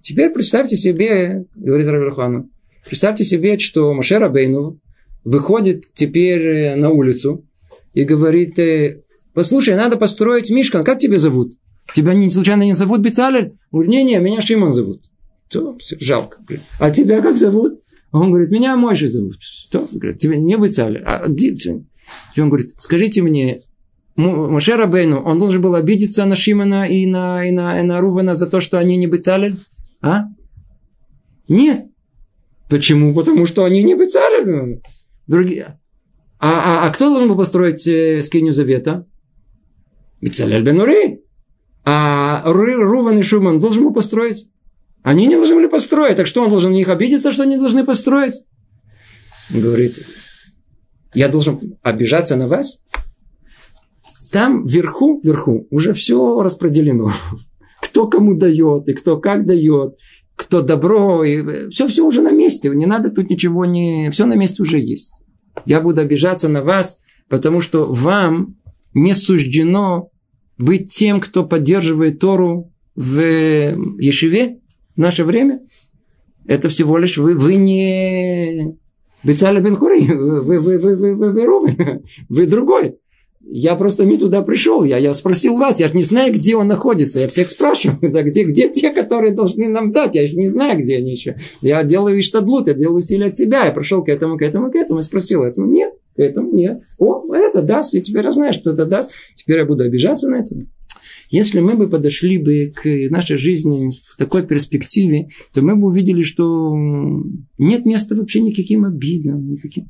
[0.00, 2.50] Теперь представьте себе, говорит Равильхану,
[2.86, 4.80] представьте себе, что Маше Рабейну
[5.24, 7.44] выходит теперь на улицу
[7.94, 9.00] и говорит, «Э,
[9.34, 10.84] Послушай, надо построить Мишкан.
[10.84, 11.54] Как тебя зовут?
[11.92, 13.54] Тебя не, случайно не зовут Бецалель?
[13.72, 15.02] Говорит, не-не, меня Шимон зовут.
[15.50, 16.38] То, жалко.
[16.78, 17.80] А тебя как зовут?
[18.12, 19.36] Он говорит, меня Мойша зовут.
[19.40, 19.88] Что?
[19.92, 21.26] Говорит, тебя не Бецалель, а.
[21.28, 23.62] И он говорит, скажите мне,
[24.16, 28.34] Моше Рабейну, он должен был обидеться на Шимона и на, и на, и на Рувана
[28.34, 29.56] за то, что они не Бецалель?
[30.00, 30.26] А?
[31.48, 31.86] Нет.
[32.68, 33.12] Почему?
[33.12, 34.80] Потому что они не Бецалель.
[35.26, 35.80] Другие.
[36.38, 39.06] А, а, а кто должен был построить э, скиню завета?
[40.20, 41.18] Бецалель бен.
[41.84, 44.48] А Руван и Шуман должен был построить.
[45.02, 46.16] Они не должны были построить.
[46.16, 48.44] Так что он должен на них обидеться, что они должны построить?
[49.50, 49.98] Говорит,
[51.12, 52.82] я должен обижаться на вас?
[54.34, 57.12] Там вверху, вверху уже все распределено.
[57.80, 59.94] Кто кому дает, и кто как дает,
[60.34, 62.68] кто добро, и все, все уже на месте.
[62.70, 64.10] Не надо тут ничего не...
[64.10, 65.14] Все на месте уже есть.
[65.66, 68.56] Я буду обижаться на вас, потому что вам
[68.92, 70.10] не суждено
[70.58, 73.20] быть тем, кто поддерживает Тору в
[74.00, 74.58] Ешиве
[74.96, 75.60] в наше время.
[76.44, 78.76] Это всего лишь вы, вы не
[79.22, 82.96] Бецаля Бен Хури, вы, вы, вы, вы, вы, вы, вы, вы другой.
[83.46, 84.84] Я просто не туда пришел.
[84.84, 87.20] Я, я спросил вас, я же не знаю, где он находится.
[87.20, 90.14] Я всех спрашиваю, да, где, где те, которые должны нам дать.
[90.14, 91.36] Я же не знаю, где они еще.
[91.60, 93.66] Я делаю иштадлут, я делаю усилия от себя.
[93.66, 95.42] Я пришел к этому, к этому, к этому и спросил.
[95.42, 96.82] Этому нет, к этому нет.
[96.98, 97.94] О, это даст.
[97.94, 99.12] И теперь я знаю, что это даст.
[99.34, 100.56] Теперь я буду обижаться на это.
[101.30, 106.22] Если мы бы подошли бы к нашей жизни в такой перспективе, то мы бы увидели,
[106.22, 106.74] что
[107.58, 109.88] нет места вообще никаким обидам, никаким.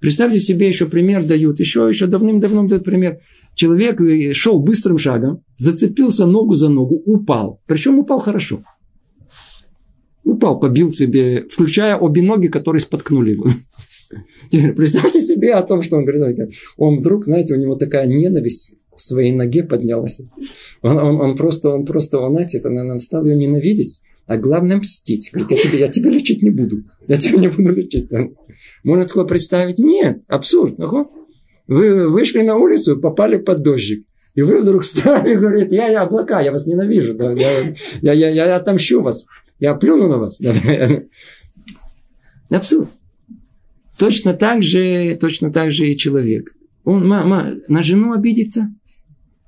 [0.00, 3.18] Представьте себе, еще пример дают, еще, еще давным-давно дают пример.
[3.54, 4.00] Человек
[4.34, 7.60] шел быстрым шагом, зацепился ногу за ногу, упал.
[7.66, 8.62] Причем упал хорошо.
[10.24, 13.46] Упал, побил себе, включая обе ноги, которые споткнули его.
[14.50, 16.38] Теперь представьте себе о том, что он говорит.
[16.78, 20.20] Он вдруг, знаете, у него такая ненависть к своей ноге поднялась.
[20.82, 24.02] Он, он, он просто, он просто, он, знаете, это, он стал ее ненавидеть.
[24.30, 25.30] А главное мстить.
[25.32, 26.84] Говорит, я тебя, я тебя лечить не буду.
[27.08, 28.08] Я тебя не буду лечить.
[28.84, 29.80] Можно такое представить?
[29.80, 30.76] Нет, абсурд.
[31.66, 34.06] Вы вышли на улицу, попали под дождик.
[34.36, 37.14] И вы вдруг стали и говорите, я, я облака, я вас ненавижу.
[37.14, 39.26] Да, я, я, я, я отомщу вас.
[39.58, 40.40] Я плюну на вас.
[42.50, 42.88] Абсурд.
[43.98, 46.52] Точно так же, точно так же и человек.
[46.84, 48.72] Он ма, на жену обидится.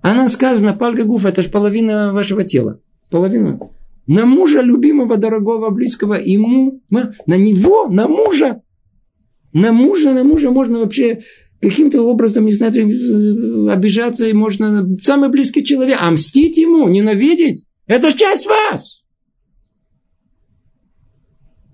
[0.00, 2.80] Она сказана, палька гуф, это же половина вашего тела.
[3.10, 3.60] Половина
[4.06, 8.62] на мужа любимого, дорогого, близкого, ему, на него, на мужа.
[9.52, 11.22] На мужа, на мужа можно вообще
[11.60, 12.72] каким-то образом, не знаю,
[13.70, 19.02] обижаться, и можно самый близкий человек, а мстить ему, ненавидеть, это часть вас.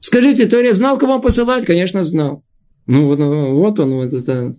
[0.00, 1.64] Скажите, то я знал, кого посылать?
[1.64, 2.44] Конечно, знал.
[2.86, 4.56] Ну, вот, вот он, вот это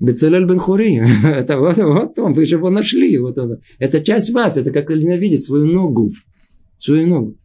[0.00, 1.00] Бецелель бен Хури.
[1.24, 3.18] это вот, вот он, вы же его нашли.
[3.18, 3.58] Вот он.
[3.78, 6.12] Это часть вас, это как ненавидеть свою ногу
[6.82, 7.36] свою ногу.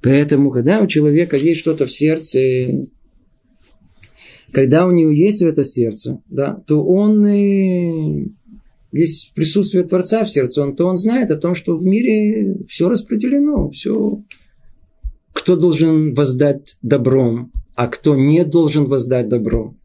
[0.00, 2.86] Поэтому, когда у человека есть что-то в сердце,
[4.52, 8.28] когда у него есть это сердце, да, то он и
[8.92, 12.88] есть присутствие Творца в сердце, он, то он знает о том, что в мире все
[12.88, 14.22] распределено, все.
[15.32, 19.78] Кто должен воздать добром, а кто не должен воздать добром.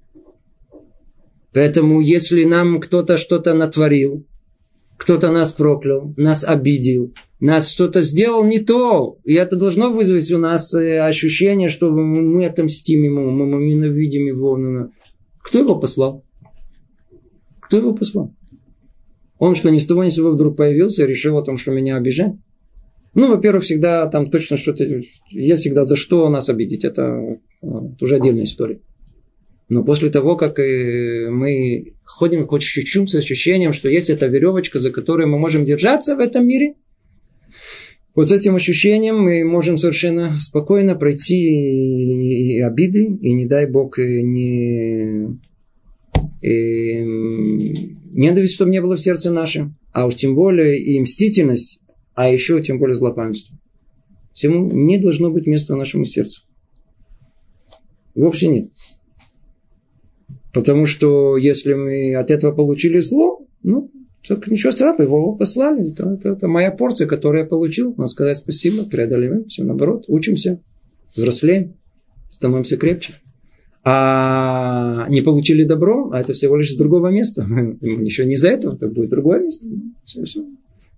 [1.53, 4.25] Поэтому, если нам кто-то что-то натворил,
[4.97, 9.17] кто-то нас проклял, нас обидел, нас что-то сделал не то.
[9.25, 14.89] И это должно вызвать у нас э, ощущение, что мы отомстим ему, мы ненавидим его.
[15.39, 16.23] Кто его послал?
[17.59, 18.33] Кто его послал?
[19.39, 21.71] Он что, ни с того ни с сего вдруг появился и решил о том, что
[21.71, 22.31] меня обижать?
[23.13, 25.01] Ну, во-первых, всегда там точно что-то...
[25.29, 26.85] Я всегда за что нас обидеть.
[26.85, 28.79] Это, это уже отдельная история.
[29.67, 34.79] Но после того, как э, мы ходим хоть чуть-чуть с ощущением, что есть эта веревочка,
[34.79, 36.75] за которой мы можем держаться в этом мире,
[38.15, 43.97] вот с этим ощущением мы можем совершенно спокойно пройти и обиды, и не дай Бог,
[43.97, 45.39] не
[46.41, 47.03] и
[48.11, 51.79] ненависть, чтобы не было в сердце нашем, а уж тем более и мстительность,
[52.13, 53.57] а еще тем более злопамятство.
[54.33, 56.43] Всему не должно быть места нашему сердцу.
[58.13, 58.71] Вовсе нет.
[60.53, 63.89] Потому что если мы от этого получили зло, ну,
[64.27, 65.91] так ничего страшного, его послали.
[65.91, 67.93] Это, это, это моя порция, которую я получил.
[67.97, 69.45] Надо сказать спасибо, преодолеваем.
[69.45, 70.61] Все наоборот, учимся,
[71.15, 71.75] взрослеем,
[72.29, 73.13] становимся крепче.
[73.85, 77.43] А не получили добро, а это всего лишь с другого места.
[77.81, 79.67] Еще не за этого, так будет другое место.
[80.05, 80.45] Все, все,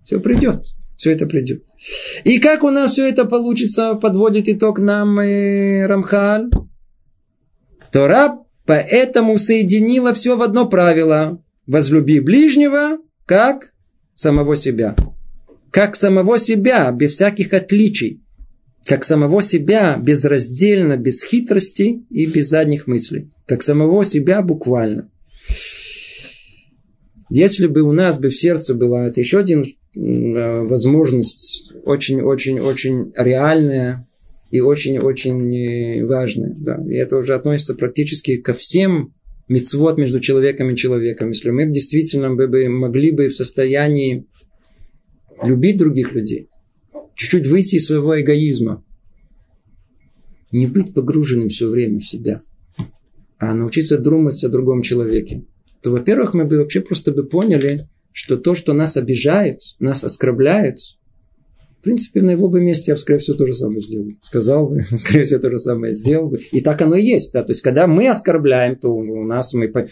[0.04, 0.62] все придет.
[0.96, 1.64] Все это придет.
[2.24, 6.48] И как у нас все это получится, подводит итог нам и Рамхаль.
[7.92, 11.42] Тора Поэтому соединила все в одно правило.
[11.66, 13.74] Возлюби ближнего, как
[14.14, 14.96] самого себя.
[15.70, 18.22] Как самого себя, без всяких отличий.
[18.86, 23.30] Как самого себя, безраздельно, без хитрости и без задних мыслей.
[23.46, 25.10] Как самого себя буквально.
[27.28, 34.06] Если бы у нас бы в сердце была, это еще один э, возможность, очень-очень-очень реальная,
[34.50, 36.54] и очень-очень э, важное.
[36.56, 36.82] Да.
[36.88, 39.14] И это уже относится практически ко всем
[39.48, 41.28] мецвод между человеком и человеком.
[41.28, 44.26] Если мы действительно бы, бы могли бы в состоянии
[45.42, 46.48] любить других людей,
[47.14, 48.84] чуть-чуть выйти из своего эгоизма,
[50.52, 52.42] не быть погруженным все время в себя,
[53.38, 55.44] а научиться думать о другом человеке,
[55.82, 57.80] то, во-первых, мы бы вообще просто бы поняли,
[58.12, 60.78] что то, что нас обижает, нас оскорбляет,
[61.86, 64.08] принципе, на его бы месте я бы, скорее всего, то же самое сделал.
[64.20, 66.38] Сказал бы, скорее всего, то же самое сделал бы.
[66.52, 67.32] И так оно и есть.
[67.32, 67.42] Да?
[67.42, 69.86] То есть, когда мы оскорбляем, то у нас мы по...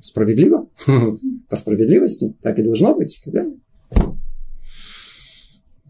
[0.00, 0.68] справедливо,
[1.48, 3.22] по справедливости, так и должно быть.
[3.26, 3.46] Да?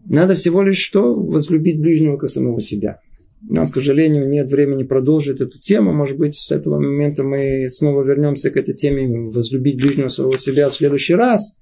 [0.05, 1.15] Надо всего лишь что?
[1.15, 2.99] Возлюбить ближнего как самого себя.
[3.41, 5.91] Но, к сожалению, нет времени продолжить эту тему.
[5.91, 10.69] Может быть, с этого момента мы снова вернемся к этой теме возлюбить ближнего своего себя
[10.69, 11.57] в следующий раз.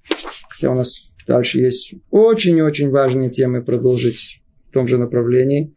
[0.50, 5.72] Хотя у нас дальше есть очень-очень важные темы продолжить в том же направлении.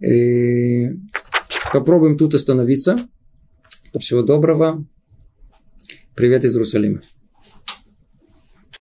[0.00, 0.98] И
[1.74, 2.96] попробуем тут остановиться.
[4.00, 4.86] Всего доброго.
[6.14, 7.00] Привет из Иерусалима.